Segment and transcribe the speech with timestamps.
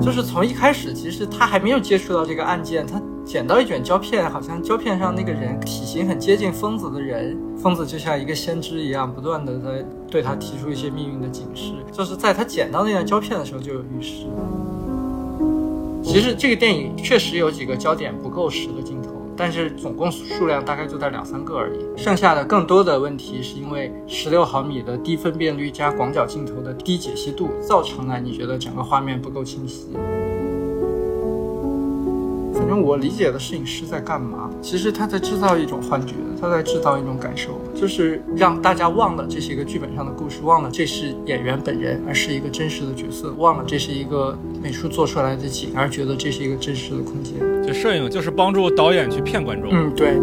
[0.00, 11.74] 就是从一开始，其实他还没有接触到这个案件，他捡到一卷胶片，好像胶片上那个人体型很接近疯子的人，疯子就像一个先知一样，不断的在对他提出一些命运的警示。
[11.92, 14.24] 就是在他捡到那张胶片的时候就有预示。
[16.02, 19.09] 其实这个电影确实有几个焦点不够实的镜头，
[19.40, 21.78] 但是总共数量大概就在两三个而已。
[21.96, 29.96] 剩下的更多的问题是因为十六毫米的低分辨率加广角镜头的低解析度，造成了你觉得整个画面不够清晰。
[32.52, 34.50] 反正我理解的摄影师在干嘛？
[34.60, 47.34] 其实他在制造一种幻觉，他在制造一种感受，就是让大家忘了这是一个剧本上的故事，忘了这是演员本人，而是一个真实的角色，忘了这是一个美术做出来的景，而觉得这是一个真实的空间。
[47.62, 49.70] 就摄影就是帮助导演去骗观众。
[49.72, 50.18] 嗯，对。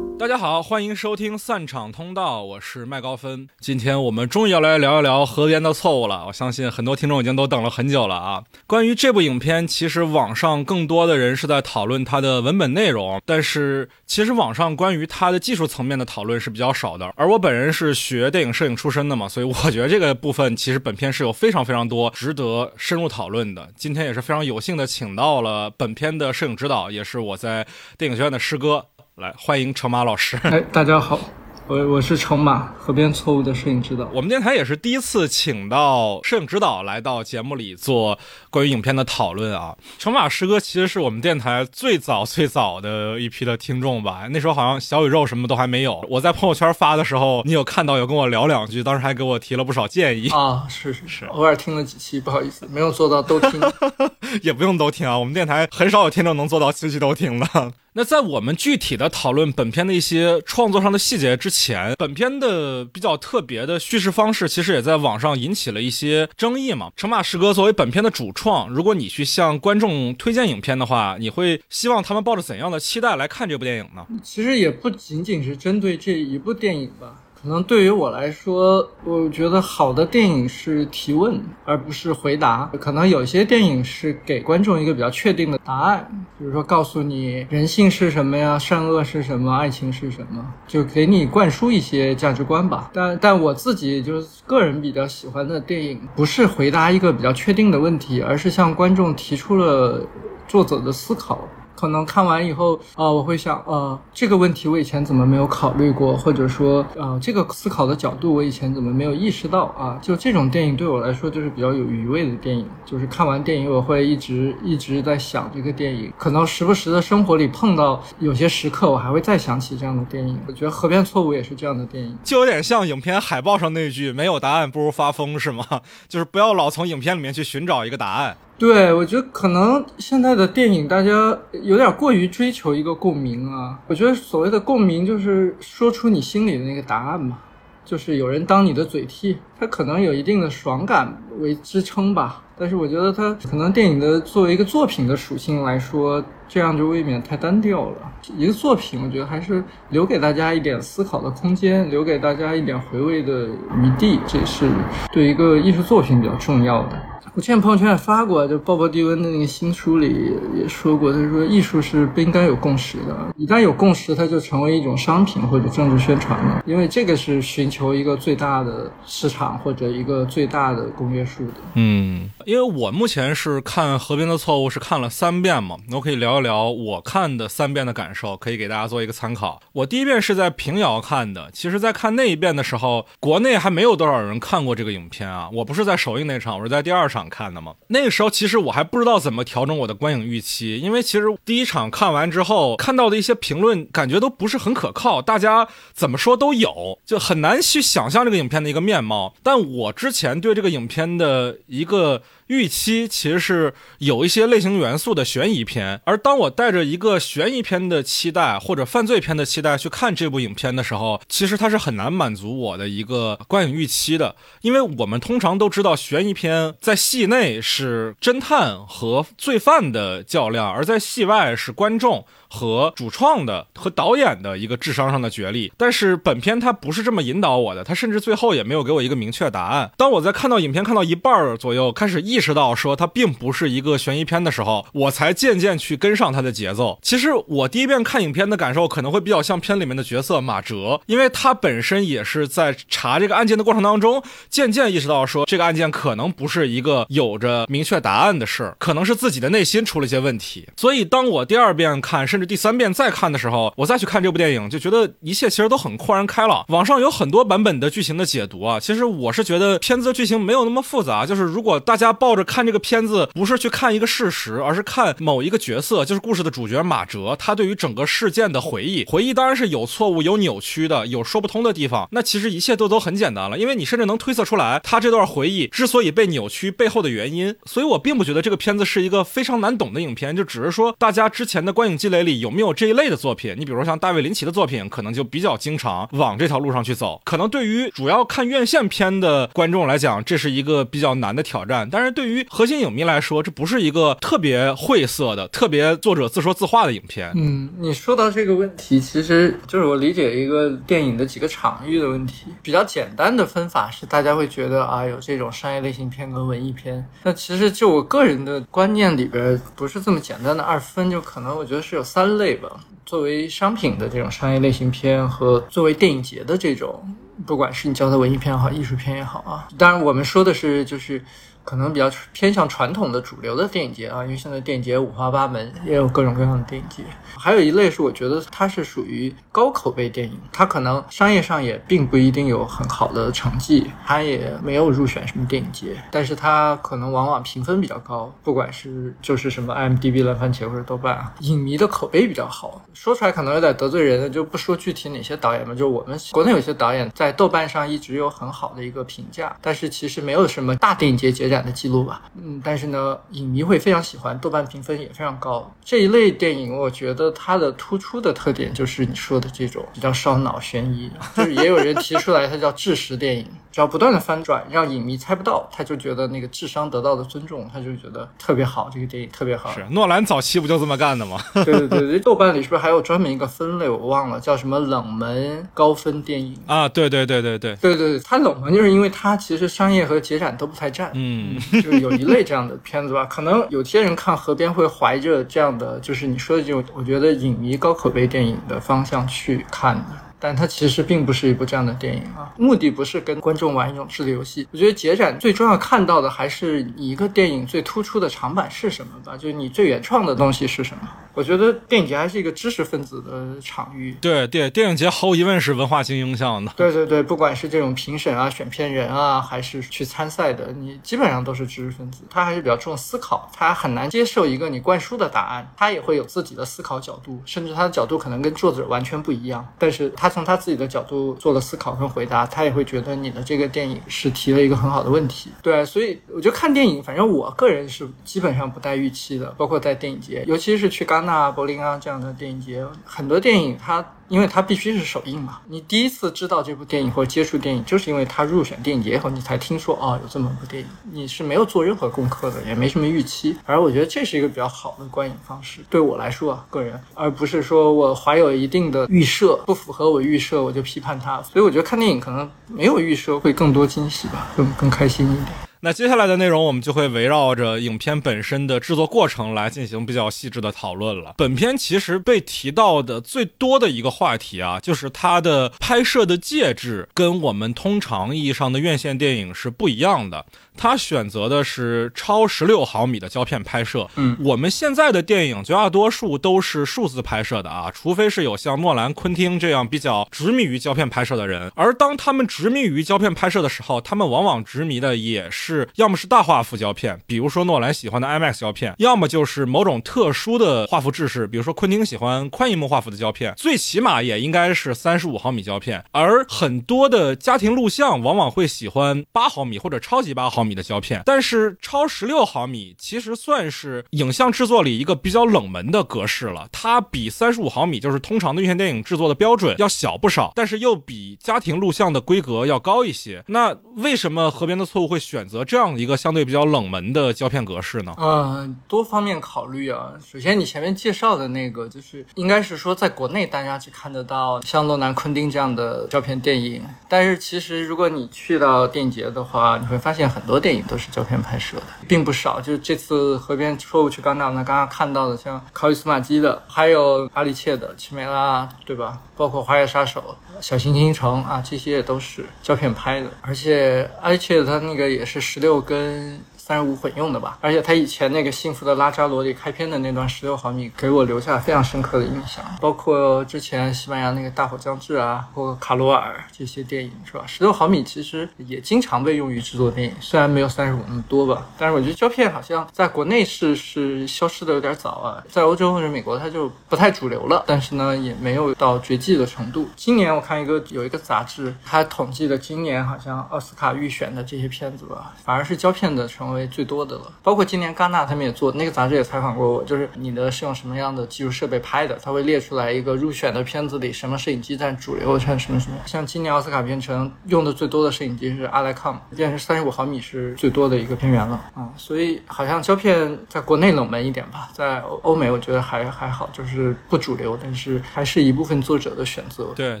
[0.20, 3.48] 大家好，欢迎收听散场通道，我是麦高芬。
[3.58, 6.26] 今天我们终于要来聊一聊《河边的错误》了。
[6.26, 8.44] 我相信很多听众已经都等了很久了啊。
[8.66, 17.10] 关于这部影片，其实网上更多的人是在讨论它的文本内容，但是其实网上关于它的技术层面的讨论是比较少的。
[17.16, 23.70] 而我本人是学电影摄影出身的嘛，所以我觉得这个部分其实本片是有非常非常多值得深入讨论的。
[23.74, 27.66] 今天也是非常有幸的请到了本片的摄影指导，也是我在
[27.96, 28.84] 电影学院的师哥。
[29.20, 30.38] 来，欢迎程马老师。
[30.44, 31.20] 哎，大家好。
[31.66, 34.08] 我我是程马，河边错误的摄影指导。
[34.14, 38.18] 我们电台也是第一次请到摄影指导来到节目里做
[38.50, 39.76] 关于影片的讨论啊。
[39.98, 46.04] 程马师哥其实是我们电台最早最早的一批的听众吧，那时候好像小宇宙什么都还没有。
[46.08, 50.66] 我在朋友圈发的时候，你有看到有跟我聊两句，当时还给我提了不少建议 啊。
[50.68, 53.60] 是是是，偶尔听了几期，不好意思，没有做到都听，
[54.42, 55.18] 也不用都听啊。
[55.18, 57.72] 我们电台很少有听众能做到期期都听的。
[57.92, 66.92] 那在我们具体的讨论本片的一些创作上的细节之前，本片的比较特别的叙事方式，其实也在网上引起了一些争议嘛。
[66.94, 74.06] 程马师哥作为本片的主创，如果你去向观众推荐影片的话，你会希望他们抱着怎样的期待来看这部电影呢？
[74.22, 77.22] 其实也不仅仅是针对这一部电影吧。
[77.42, 82.70] 可能对于我来说，我觉得好的电影是提问，而不是回答。
[82.78, 86.06] 可能有些电影是给观众一个比较确定的答案，
[86.38, 92.90] 比如说告诉你人性是什么呀，善恶是什么，爱情是什么，就给你灌输一些价值观吧。
[92.92, 100.06] 但但我自己就是个人比较喜欢的电影，不是回答一个比较确定的问题，而是向观众提出了
[100.46, 101.48] 作者的思考。
[101.80, 109.98] 可能看完以后，啊，我会想，呃，这个问题我以前怎么没有考虑过，或者说，呃，这个思考的角度我以前怎么没有意识到啊？
[110.02, 120.38] 就这种电影对我来说就是比较有余味的电影，就是看完电影我会一直一直在想这个电影，可能时不时的生活里碰到有些时刻，我还会再想起这样的电影。
[120.46, 125.64] 我觉得《河边错误》也是这样的电影，就有点像影片海报上那句“没有答案不如发疯”，是吗？
[126.08, 128.36] 就是不要老从影片里面去寻找一个答案。
[128.60, 133.78] 对，我觉得可能现在的电影大家有点过于追求一个共鸣啊。
[133.86, 137.38] 我觉得所谓的共鸣就是说出你心里的那个答案嘛，
[137.86, 142.42] 就是有人当你的嘴替，他可能有一定的爽感为支撑吧。
[142.58, 147.96] 但是我觉得他可能电影的作为一个作品的属性来说，这样就未免太单调了。
[148.36, 154.68] 一个作品，我觉得还是留给大家一点思考的空间，留给大家一点回味的余地，这是
[155.10, 157.02] 对一个艺术作品比较重要的。
[157.32, 171.52] 我之前朋友圈也发过，就鲍勃迪恩的那个新书里也说过，他说艺术是不应该有共识的，一旦有共识，它就成为一种商品或者政治宣传了，因为这个是寻求一个最大的市场或者一个最大的公约数的。
[171.74, 179.60] 嗯，因为我目前是看《河边的错误》是看了三遍嘛，我可以聊一聊我看的三遍的感受，可以给大家做一个参考。
[179.72, 187.19] 我第一遍是在平遥看的，其实在看那一遍的时候，国内还没有多少人看过这个影片啊，我不是在首映那场，我是在第二场。
[187.28, 187.74] 看的吗？
[187.88, 199.34] 那个时候其实我还不知道怎么调整我的观影预期，因为其实第一场看完之后看到的一些评论感觉都不是很可靠，大家怎么说都有，就很难去想象这个影片的一个面貌。
[199.42, 202.22] 但我之前对这个影片的一个。
[202.50, 222.26] 预期其实是有一些类型元素的悬疑片，而当我带着一个悬疑片的期待或者犯罪片的期待去看这部影片的时候，其实它是很难满足我的一个观影预期的，因为我们通常都知道悬疑片在戏内是侦探和罪犯的较量，而在戏外是观众。
[222.50, 229.90] 和主创的和导演的一个智商上的角力，但是本片它不是这么引导我的，它甚至最后也没有给我一个明确答案。
[229.96, 236.98] 当我在看到影片看到一半左右，开始意识到说它并不是一个悬疑片的时候，我才渐渐去跟上它的节奏。
[237.02, 250.66] 其实我第一遍看影片的感受可能会比较像片里面的角色马哲，因为他本身也是在查这个案件的过程当中，渐渐意识到说这个案件可能不是一个有着明确答案的事儿，可能是自己的内心出了一些问题。
[250.76, 256.64] 所以当我第二遍看，甚第三遍再看的时候，我再去看这部电影，就觉得一切其实都很豁然开朗。
[256.68, 272.08] 网上有很多版本的剧情的解读啊，其实我是觉得片子的剧情没有那么复杂，就是如果大家抱着看这个片子不是去看一个事实，而是看某一个角色，就是故事的主角马哲，他对于整个事件的回忆，回忆当然是有错误、有扭曲的、有说不通的地方。
[272.12, 277.54] 那其实一切都都很简单了，因为你甚至能推测出来他这段回忆之所以被扭曲背后的原因。
[277.64, 283.54] 所以我并不觉得这个片子是一个非常难懂的影片，就只是说大家之前的观影积累里有没有这一类的作品。
[283.58, 287.20] 你比如说像大卫林奇的作品，可能就比较经常往这条路上去走。
[287.24, 291.88] 可能对于主要看院线片的观众来讲，这是一个比较难的挑战。
[291.90, 297.32] 但是对于核心影迷来说，这不是一个特别晦涩的、特别作者自说自话的影片。
[297.34, 302.46] 嗯，你说到这个问题，其实就是我理解一个电影的几个场域的问题。
[302.62, 307.06] 比较简单的分法是，大家会觉得啊，有这种商业类型片跟文艺片。
[307.22, 312.68] 那其实就我个人的观念里边，不是这么简单的二分，就可能我觉得是有三三类吧。
[313.06, 317.02] 作为商品的这种商业类型片和作为电影节的这种，
[317.46, 321.22] 不管是你叫它文艺片也好，艺术片也好啊，当然我们说的是就是。
[321.70, 327.04] 可能比较偏向传统的主流的电影节啊，因为现在电影节五花八门，也有各种各样的电影节。
[327.38, 342.82] 还有一类是我觉得它是属于高口碑电影，它可能商业上也并不一定有很好的成绩，它也没有入选什么电影节，但是它可能往往评分比较高，不管是就是什么 IMDB、烂番茄或者豆瓣啊，影迷的口碑比较好。
[342.92, 352.22] 说出来可能有点得罪人的，就不说具体哪些导演嘛，就我们国内有些导演在豆瓣上一直有很好的一个评价，但是其实没有什么大电影节节展的记录吧。
[352.36, 355.72] 嗯，但是呢，影迷会非常喜欢，豆瓣评分也非常高。
[355.84, 369.72] 这一类电影，我觉得它的突出的特点就是你说的这种比较烧脑、悬疑，就是也有人提出来它叫 智识电影，只要不断的翻转，让影迷猜不到，他就觉得那个智商得到的尊重，他就觉得特别好，这个电影特别好。
[369.72, 371.38] 是诺兰早期不就这么干的吗？
[371.54, 373.88] 对对对对，豆瓣里是不是还有专门一个分类？
[373.88, 376.88] 我忘了叫什么冷门高分电影啊？
[376.88, 383.24] 对对对对对对对，它冷门就是因为它其实商业和节展都不太占，嗯，就是有一类这样的片子吧。
[383.26, 390.29] 可能有些人看《河边》会怀着这样的，就是你说的这种，我觉得影迷高口碑电影的方向去看的。
[390.40, 394.66] 但它其实并不是一部这样的电影啊，目的不是跟观众玩一种智力游戏。
[394.72, 401.08] 我觉得节展最重要看到的还是你一个电影最突出的长板是什么吧，就是你最原创的东西是什么。
[401.32, 404.16] 我觉得电影节还是一个知识分子的场域。
[404.20, 406.72] 对对，电影节毫无疑问是文化精英向的。
[406.76, 412.24] 对对对，不管是这种评审啊、选片人啊，还是去参赛的，你基本上都是知识分子。
[412.28, 425.50] 他还是比较重思考，他很难接受一个你灌输的答案，他也会有自己的思考角度，甚至他的角度可能跟作者完全不一样，但是他从他自己的角度做了思考跟回答，他也会觉得你的这个电影是提了一个很好的问题。
[425.60, 434.02] 对，所以我觉得看电影，反正我个人是基本上不带预期的，包括在电影节，尤其是去戛纳、柏林啊这样的电影节，很多电影它。
[434.30, 443.56] 因为它必须是首映嘛，你第一次知道这部电影或者接触电影，就是因为它入选电影节以后，你才听说哦有这么部电影，你是没有做任何功课的，也没什么预期。
[443.66, 451.42] 而我觉得这是一个比较好的观影方式，对我来说啊，个人，而不是说我怀有一定的预设，不符合我预设我就批判它。
[451.42, 455.69] 所以我觉得看电影可能没有预设会更多惊喜吧，更更开心一点。
[455.82, 461.32] 那接下来的内容，我们就会围绕着影片本身的制作过程来进行比较细致的讨论了。
[461.38, 470.44] 本片其实被提到的最多的一个话题啊，就是它的拍摄的介质跟我们通常意义上的院线电影是不一样的。
[470.76, 474.06] 它选择的是超十六毫米的胶片拍摄。
[474.16, 481.72] 嗯，我们现在的电影绝大多数都是数字拍摄的啊，除非是有像诺兰、昆汀这样比较执迷于胶片拍摄的人。
[481.74, 485.69] 而当他们执迷于胶片拍摄的时候，他们往往执迷的也是。
[485.70, 496.04] 是，要么是大画幅胶片，比如说诺兰喜欢的 IMAX 胶片，要么就是某种特殊的画幅制式，比如说昆汀喜欢宽银幕画幅的胶片，最起码也应该是三十五毫米胶片。
[496.10, 513.44] 而很多的家庭录像往往会喜欢八毫米或者超级八毫米的胶片，但是超十六毫米其实算是影像制作里一个比较冷门的格式了，它比三十五毫米就是通常的院线电影制作的标准要小不少，但是又比家庭录像的规格要高一些。
[513.46, 515.59] 那为什么河边的错误会选择？
[515.64, 518.14] 这样一个相对比较冷门的胶片格式呢？
[518.18, 520.12] 嗯，多方面考虑啊。
[520.24, 526.82] 首先，你前面介绍的那个，就是应该是说，在国内大家只看得到像诺兰、昆汀这样的胶片电影。
[527.08, 532.60] 但是，其实如果你去到电影节的话，你会发现很多电影都是胶片拍摄的，并不少。
[532.60, 539.18] 就是这次河边错误去戛纳，那刚刚看到的，像考里斯马基的，还有阿里切的《奇美拉》，对吧？
[539.36, 543.30] 包括《花月杀手》《小行星城》啊，这些也都是胶片拍的。
[543.40, 546.40] 而且而且它那个也是十六跟。
[546.70, 552.64] 三十五混用的吧，而且他以前那个幸福的拉扎罗里开篇的那段十六毫米，给我留下了非常深刻的印象。
[552.80, 557.42] 包括之前西班牙那个大火将至啊，或卡罗尔这些电影，是吧？
[557.44, 569.88] 十六毫米其实也经常被用于制作电影，虽然没有三十五那么多吧，但是我觉得胶片好像在国内是是消失的有点早啊，在欧洲或者美国它就不太主流了，但是呢也没有到绝迹的程度。
[569.96, 576.59] 今年我看一个有一个杂志，它统计的今年好像奥斯卡预选的这些片子吧，反而是胶片的成为。
[576.66, 585.96] 最多的了，包括今年戛纳他们也做那个杂志也采访过我，就是你的是用什么样的技术设备拍的，他会列出来一个入选的片子里什么摄影机占主流，像什么什么。
[586.06, 599.72] 像今年奥斯卡片城用的最多的摄影机是阿莱康，电视三十五毫米是最多的一个片源了啊，所以好像胶片在国内冷门一点吧，在欧美我觉得还还好，就是不主流，但是还是一部分作者的选择。
[599.74, 600.00] 对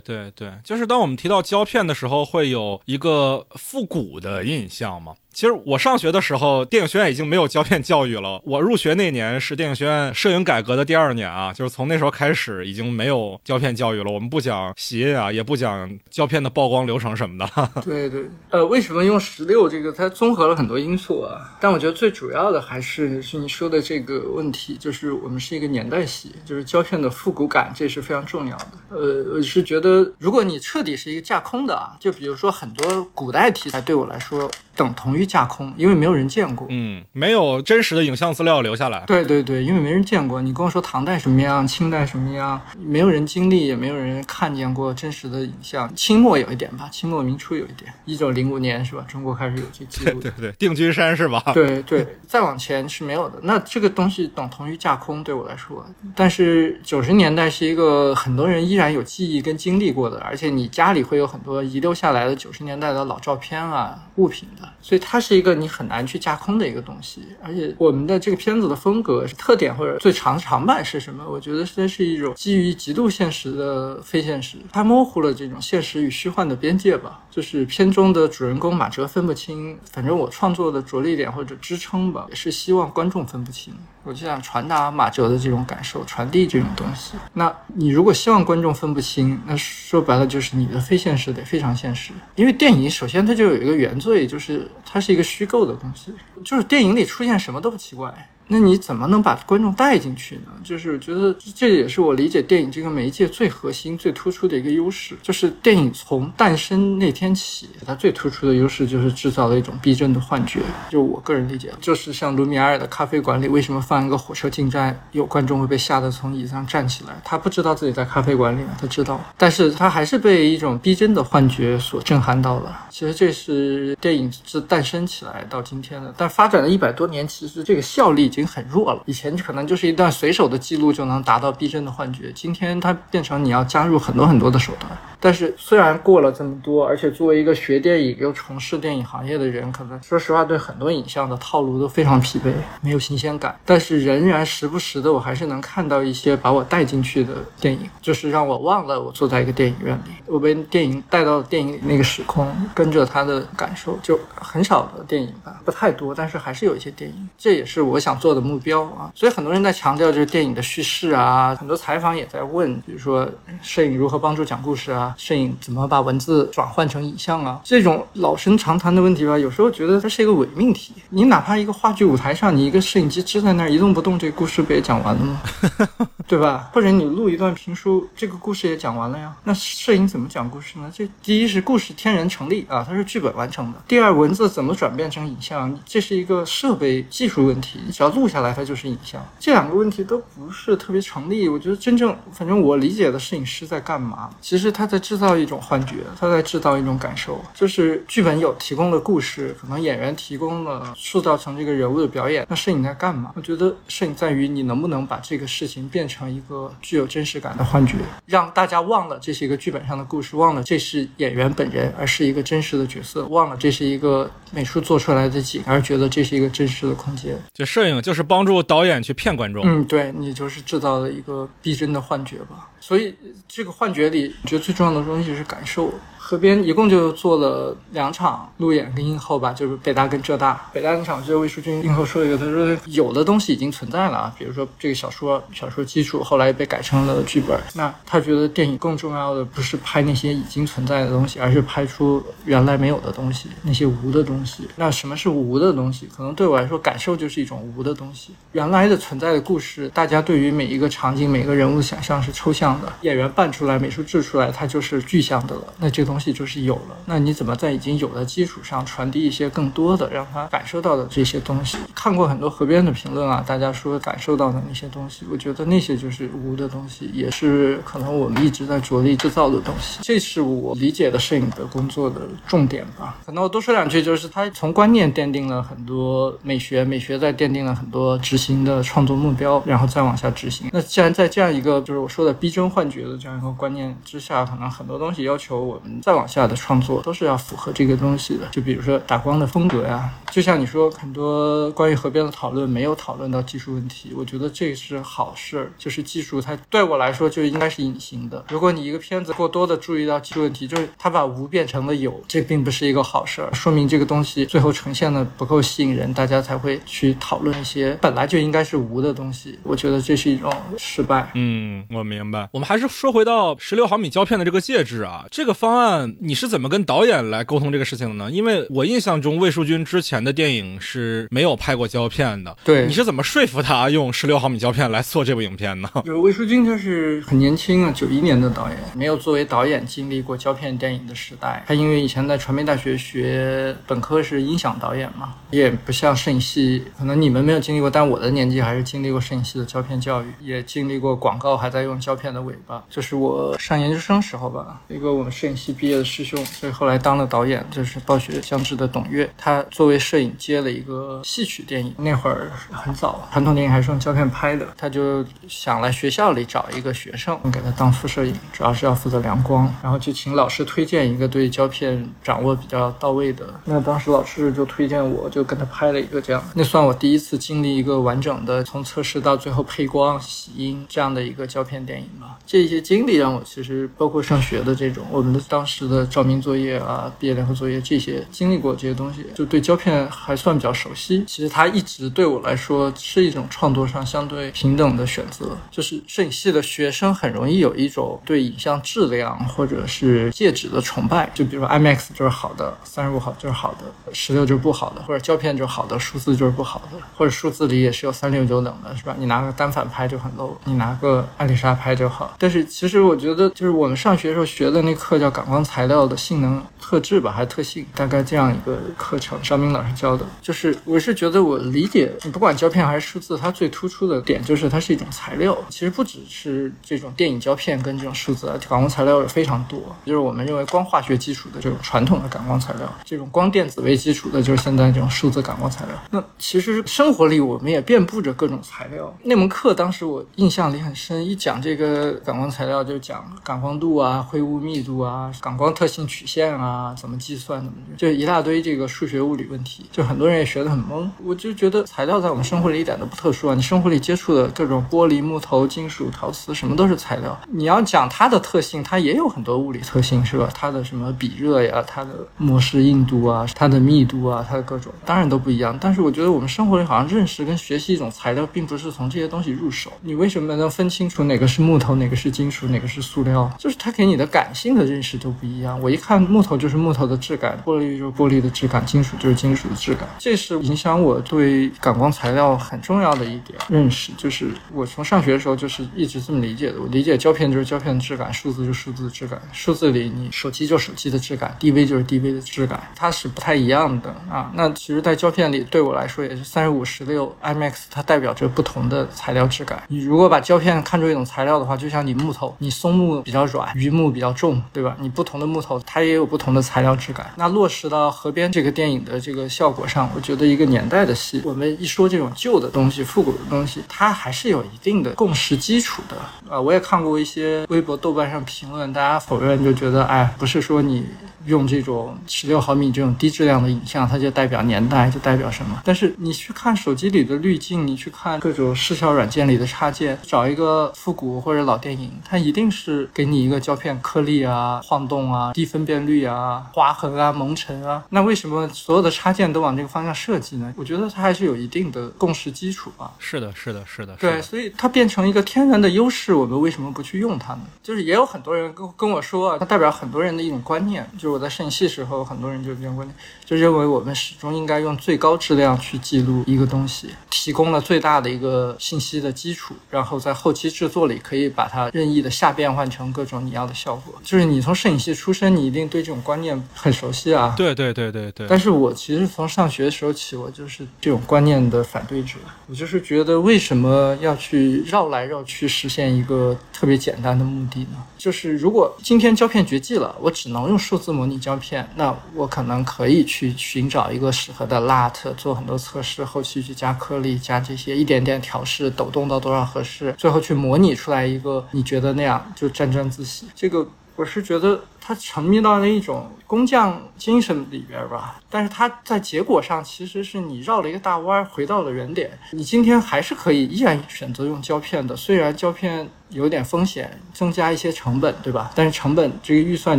[0.00, 5.14] 对对，就是当我们提到胶片的时候，会有一个复古的印象吗？
[5.40, 8.38] 其实我上学的时候，电影学院已经没有胶片教育了。
[8.44, 14.12] 我入学那年是电影学院摄影改革的第二年啊，就是从那时候开始已经没有胶片教育了。
[14.12, 17.70] 我们不讲洗印啊，也不讲胶片的曝光流程什么的。
[17.82, 19.90] 对对，呃，为什么用十六这个？
[19.90, 21.56] 它综合了很多因素啊。
[21.58, 28.72] 但我觉得最主要的还是是你说的这个问题，就是我们是一个年代戏，就是胶片的复古感，这是非常重要的。
[28.90, 34.50] 呃，我是觉得，如果你彻底是一个架空的啊，就比如说很多古代题材，对我来说。
[34.76, 36.66] 等同于架空，因为没有人见过。
[36.70, 39.04] 嗯，没有真实的影像资料留下来。
[39.06, 40.42] 对对对，因为没人见过。
[40.42, 45.88] 你跟我说唐代什么样，清代什么样，没有人经历，也没有人看见过真实的影像。
[45.94, 47.92] 清末有一点吧，清末明初有一点。
[48.04, 49.04] 一九零五年是吧？
[49.06, 50.20] 中国开始有这记录。
[50.20, 51.40] 对对，定军山是吧？
[51.54, 53.38] 对对，再往前是没有的。
[53.42, 55.86] 那这个东西等同于架空，对我来说。
[56.16, 64.68] 但是九十年代是一个很多人依然有记忆跟经历过的，而且你家里会有很多遗留下来的九十年代的老照片啊、物品的。
[64.80, 71.24] 所以它是一个你很难去架空的一个东西，而且我们的这个片子的风格特点或者最长长板是什么？
[71.28, 77.20] 我觉得这是一种基于极度现实的非现实，它模糊了这种现实与虚幻的边界吧。
[77.30, 83.72] 就是片中的主人公马哲分不清，反正我创作的着力点或者支撑吧，也是希望观众分不清。
[84.02, 87.12] 我就想传达马哲的这种感受，传递这种东西。
[87.34, 92.12] 那你如果希望观众分不清，那说白了就是你的非现实得非常现实。
[92.34, 96.12] 因为电影首先它就有一个原罪，就是它是一个虚构的东西，
[96.44, 98.30] 就是电影里出现什么都不奇怪。
[98.52, 100.50] 那你怎么能把观众带进去呢？
[100.64, 105.16] 就是觉得这也是我理解电影这个媒介最核心、最突出的一个优势。
[105.22, 110.60] 就是电影从诞生那天起，它最突出的优势就是制造了一种逼真的幻觉。
[110.90, 117.20] 就我个人理解，就是像卢米埃尔的咖啡馆里，为什么放一个火车进站，有观众会被吓得从椅子上站起来？
[117.24, 122.86] 他不知道自己在咖啡馆里，他知道，但是他还是被一种逼真的幻觉所震撼到了。
[122.90, 129.02] 其实这是电影自诞生起来到今天的，但发展了一百多年，其实这个效力就已经很弱了。
[129.04, 134.90] 以前可能就是一段随手的记录就能达到逼真的幻觉，今天它变成你要加入很多很多的手段。
[135.22, 143.54] 但是虽然过了这么多，而且作为一个学电影又从事电影行业的人，可能说实话对很多影像的套路都非常疲惫，没有新鲜感。
[143.66, 153.98] 但是仍然时不时的，我还是能看到一些把我带进去的电影，就是让我忘了我坐在一个电影院里，我被电影带到电影里那个时空，跟着他的感受。
[154.02, 157.28] 就很少的电影吧，不太多，但是还是有一些电影。
[157.36, 159.10] 这也是我想做的目标啊。
[159.14, 163.28] 所以很多人在强调就是电影的叙事啊，很多采访也在问，比如说
[163.62, 165.14] 摄影如何帮助讲故事啊。
[165.16, 167.60] 摄影怎么把文字转换成影像啊？
[167.64, 170.92] 这种老生常谈的问题吧，有时候觉得它是一个伪命题。
[171.10, 175.42] 你哪怕一个话剧舞台上，你一个摄影机支在那儿一动不动，这个故事不也讲完了吗？
[176.26, 176.70] 对吧？
[176.72, 179.34] 或者你录一段评书，这个故事也讲完了呀。
[179.44, 180.90] 那摄影怎么讲故事呢？
[180.94, 183.78] 这第一是故事天然成立啊，它是剧本完成的。
[183.88, 187.80] 第二，文字怎么转变成影像，这是一个设备技术问题。
[187.92, 189.24] 只要录录下来它就是影像。
[189.38, 191.48] 这两个问题都不是特别成立。
[191.48, 194.28] 我觉得真正，反正我理解的摄影师在干嘛？
[194.42, 197.42] 其实他在制造一种幻觉，他在制造一种感受。
[197.54, 202.46] 就是剧本有提供的故事，可能演员提供了塑造成这个人物的表演。
[202.50, 203.32] 那摄影在干嘛？
[203.34, 207.94] 我觉得摄影在于你能不能把这个事情变成一个具有真实感的幻觉，
[208.26, 217.40] 让大家忘了这是一个剧本上的故事，忘了这是演员本人，而是一个真实的角色，忘了这是一个美术做出来的景，而觉得这是一个真实的空间。
[217.54, 219.62] 就摄影就就是帮助导演去骗观众。
[219.64, 222.68] 嗯，对你就是制造了一个逼真的幻觉吧。
[222.80, 223.14] 所以
[223.46, 225.94] 这个幻觉里，觉得最重要的东西是感受。
[226.30, 230.64] 河边一共就做了两场路演跟映后吧，就是北大跟浙大。
[230.72, 237.60] 北大那场就是魏淑君映后说一个，他说有的东西已经存在了啊，比如说这个小说，小说基础后来被改成了剧本。
[237.74, 244.68] 那他觉得电影更重要的不是拍那些已经存在的东西，而是拍出原来没有的东西，那些无的东西。
[244.76, 246.08] 那什么是无的东西？
[246.16, 248.30] 可能对我来说，感受就是一种无的东西。
[248.52, 255.62] 原来的存在的故事，大家对于每一个场景、每个人物的想象是抽象的，演员扮出来、美术制出来，它就是具象的了。
[255.80, 256.19] 那这东西。
[256.32, 261.78] 就是有了，那你怎么在已经有的基础上传递一些更多的，让他感受到的这些东西？
[261.94, 270.00] 看过很多河边的评论啊，大家说感受到的那些东西，我觉得那些就是无的东西，也是可能我们一直在着力制造的东西。
[270.02, 273.18] 这是我理解的摄影的工作的重点吧。
[273.24, 280.68] 可能我多说两句，就是他从观念奠定了很多美学，美学在奠定了很多执行的创作目标，然后再往下执行。
[280.72, 286.00] 那既然在这样一个就是我说的逼真幻觉的这样一个观念之下，可能很多东西要求我们。
[286.10, 295.70] 再往下的创作都是要符合这个东西的，就比如说打光的风格呀，就像你说很多关于河边的讨论没有讨论到技术问题，我觉得这是好事儿。
[295.78, 298.44] 就是技术它对我来说就应该是隐形的。
[298.48, 309.56] 如果你一个片子过多的注意到技术问题，就是它把无变成了有，这并不是一个好事儿，说明这个东西最后呈现的不够吸引人，大家才会去讨论一些本来就应该是无的东西。
[309.62, 311.30] 我觉得这是一种失败。
[311.34, 312.48] 嗯，我明白。
[312.50, 315.99] 我们还是说回到十六毫米胶片的这个介质啊，这个方案。
[316.20, 318.30] 你是怎么跟导演来沟通这个事情的呢？
[318.30, 322.56] 因为我印象中魏淑君之前的电影是没有拍过胶片的。
[322.62, 325.90] 对，你是怎么说服他用十六毫米胶片来做这部影片呢？
[326.04, 331.64] 就是魏淑君，他是很年轻啊，九一年的导演，没有作为导演经历过胶片电影的时代。
[331.66, 342.84] 他因为以前在传媒大学学本科是音响导演嘛，也不像摄影系，可能你们没有经历过，但我的年纪还是经历过摄影系的胶片教育，也经历过广告还在用胶片的尾巴。
[342.90, 345.70] 就是我上研究生时候吧，一个我们摄影系。
[345.80, 349.28] 毕业的师兄，所以后来当了导演，就是暴雪相知的董月。
[349.36, 354.66] 他作为摄影接了一个戏曲电影，那会儿很早，传统电影还是用胶片拍的。
[354.76, 363.44] 他就想来学校里找一个学生给他当副摄影，主要是要负责量光，然后就请老师推荐一个对胶片掌握比较到位的。
[363.64, 366.42] 那当时老师就推荐我，就跟他拍了一个这样。
[366.54, 372.38] 那算我第一次经历一个完整的从测试到最后配光、洗音这样的一个胶片电影吧。
[372.46, 375.69] 这些经历让我其实包括上学的这种，我们的当时。
[375.70, 381.24] 时的照明作业啊，毕业联合作业这些经历过这些东西，就对胶片还算比较熟悉。
[381.26, 385.56] 其实它一直对我来说是一种创作上相对平等的选择。
[385.70, 399.14] 就是摄影系的学生很容易有一种对影像质量或者是介质的崇拜，就比如说 IMAX 就是好的，三十五好就是好的，十六就是不好的，或者胶片就是好的，数字就是不好的，或者数字里也是有三六九等的，是吧？
[399.16, 402.34] 你拿个单反拍就很 low，你拿个艾丽莎拍就好。
[402.38, 405.59] 但是其实我觉得，就是我们上学时候学的那课叫感光。
[405.62, 410.24] 材料的性能特质吧，还是特性，大概这样一个课程，张明老师教的。
[410.40, 415.56] 就是我是觉得我理解，你不管胶片还是数字，它最突出的点就是它是一种材料。
[415.68, 419.80] 其实不只是这种电影胶片跟这种数字啊，感光材料有非常多。
[420.04, 425.94] 就是我们认为光化学基础的这种传统的感光材料，这种光电子为基础的，就是现在这种数字感光材料。
[426.10, 429.14] 那其实生活里我们也遍布着各种材料。
[429.22, 435.30] 那门课当时我印象里很深，一讲这个感光材料就讲感光度啊、灰雾密度啊。
[435.40, 437.62] 感光特性曲线啊，怎么计算？
[437.62, 441.08] 怎么就一大堆这个数学物理问题，就很多人也学得很懵。
[441.24, 443.54] 我就觉得材料在我们生活里一点都不特殊啊！
[443.54, 447.38] 你生活里接触的各种玻璃、木头、金属、陶瓷，什么都是材料。
[447.48, 450.48] 你要讲它的特性，它也有很多物理特性，是吧？
[450.54, 455.76] 它的什么比热呀，它的模式硬度啊，它的密度啊，它的各种，当然都不一样。
[455.80, 459.90] 但是我觉得我们生活里好像认识跟学习一种材料，并不是从这些东西入手。
[460.02, 463.50] 你为什么能分清楚哪个是木头，哪个是金属，哪个是塑料？
[463.58, 465.30] 就是它给你的感性的认识都。
[465.40, 474.12] 不一样，我一看木头就是木头的质感，玻璃就是玻璃的质感，金属就是金属的质感，这是影响我对感光材料很重要的一点认识。
[474.16, 484.52] 就是我从上学的时候就是一直这么理解的，我理解胶片就是胶片的质感，数字就是数字的质感，数字里你手机就手机的质感，DV 就是 DV 的质感，它是不太一样的啊。
[484.54, 489.82] 那其实，在胶片里对我来说也是三十五、十六、IMAX，它代表着不同的材料质感。
[489.88, 494.96] 你如果把胶片看作一种材料的话，就像你木头，你松木比较软，榆木比较重，对吧？
[495.00, 497.30] 你不同的木头，它也有不同的材料质感。
[497.36, 506.16] 那落实到河边这个电影的这个效果上，我觉得一个年代的戏，我们一说这种旧的东西、复古的东西，它还是有一定的共识基础的。
[506.48, 511.06] 呃，我也看过一些微博、豆瓣上评论，大家否认就觉得，哎，不是说你。
[511.46, 515.80] 用这种十六毫米这种低质量的影像，它就代表年代，就代表什么？
[515.84, 528.04] 但是你去看手机里的滤镜，你去看各种视效软件里的插件，找一个复古或者老电影，它一定是给你一个胶片颗粒啊、晃动啊、低分辨率啊、划痕啊、蒙尘啊。
[528.10, 530.74] 那为什么所有的插件都往这个方向设计呢？
[530.76, 533.10] 我觉得它还是有一定的共识基础吧。
[533.18, 534.14] 是的，是的，是的。
[534.16, 537.60] 对，所以它变成一个天然的优势，我们为什么不去用它呢？
[537.82, 541.29] 就是也有很多人跟跟我说，它代表很多人的一种观念，就。
[541.30, 543.14] 我在摄影系时候，很多人就这种观点，
[543.44, 554.14] 就认为我们始终应该用最高质量去记录一个东西，提供了最大的一个信息的基础，然后在后期制作里可以把它任意的下变换成各种你要的效果。
[554.22, 557.54] 就是你从摄影系出身，你一定对这种观念很熟悉啊。
[557.56, 558.46] 对对对对对。
[558.48, 562.34] 但是我其实从上学的时候起，我就是这种观念的反对者。
[562.66, 567.96] 我就是觉得，为什么要去绕来绕去实现一个特别简单的目的呢？
[568.20, 571.10] 就是如果今天胶片绝迹了，我只能用数字。
[571.10, 583.48] 模拟胶片，那我可能可以去寻找一个适合的 LUT，做很多测试，后期去加颗粒，加这些一点点调试，抖动到多少合适，最后去模拟出来一个你觉得那样就沾沾自喜。
[583.56, 592.30] 这个我是觉得他沉迷到了一种工匠精神里边吧，但是他在结果上其实是你绕了一个大弯，回到了原点。
[592.52, 596.08] 你今天还是可以依然选择用胶片的，虽然胶片。
[596.30, 598.70] 有点风险，增加一些成本，对吧？
[598.74, 599.98] 但是成本这个预算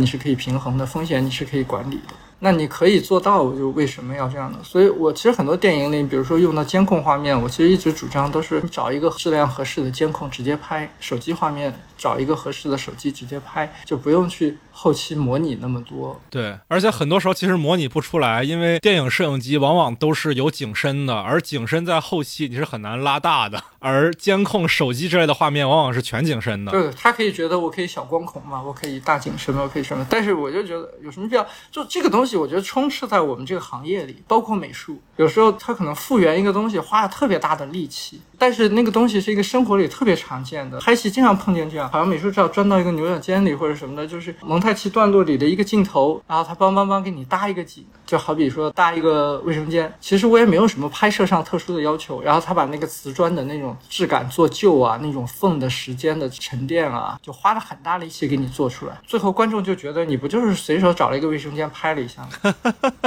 [0.00, 2.14] 你是可以平衡的，风险你是可以管理的。
[2.44, 4.58] 那你可以做到，就为什么要这样呢？
[4.64, 16.20] 所以我其实很多电影里，比如说用到监控画面，我其实一直主张都是你找一个质量合适的监控直接拍，手机画面找一个合适的手机直接拍，就不用去后期模拟那么多。
[16.30, 26.72] 对，而且很多时候其实模拟不出来，因为电影摄影机往往都是有景深的，而景深在后期你是很难拉大的，而监控手机之类的画面往往是全景深的。
[26.72, 30.06] 对，他可以觉得我可以小光孔嘛，我可以大景深嘛，我可以什么？
[30.10, 31.46] 但是我就觉得有什么必要？
[31.70, 32.36] 就这个东西。
[32.36, 62.22] 我觉得充斥在我们这个行业里，包括美术，有时候他可能复原一个东西花了特别大的力气，但是那个东西是一个生活里特别常见的，拍戏经常碰见这样，好像美术照钻到一个牛角尖里或者什么的，就是蒙太奇段落里的一个镜头，然后他帮帮帮给你搭一个景，就好比说搭一个卫生间，其实我也没有什么拍摄上特殊的要求，然后他把那个瓷砖的那种质感做旧啊，那种缝的时间的沉淀啊，就花了很大力气给你做出来，最后观众就觉得你不就是随手找了一个卫生间拍了一下。
[62.22, 62.54] 吗？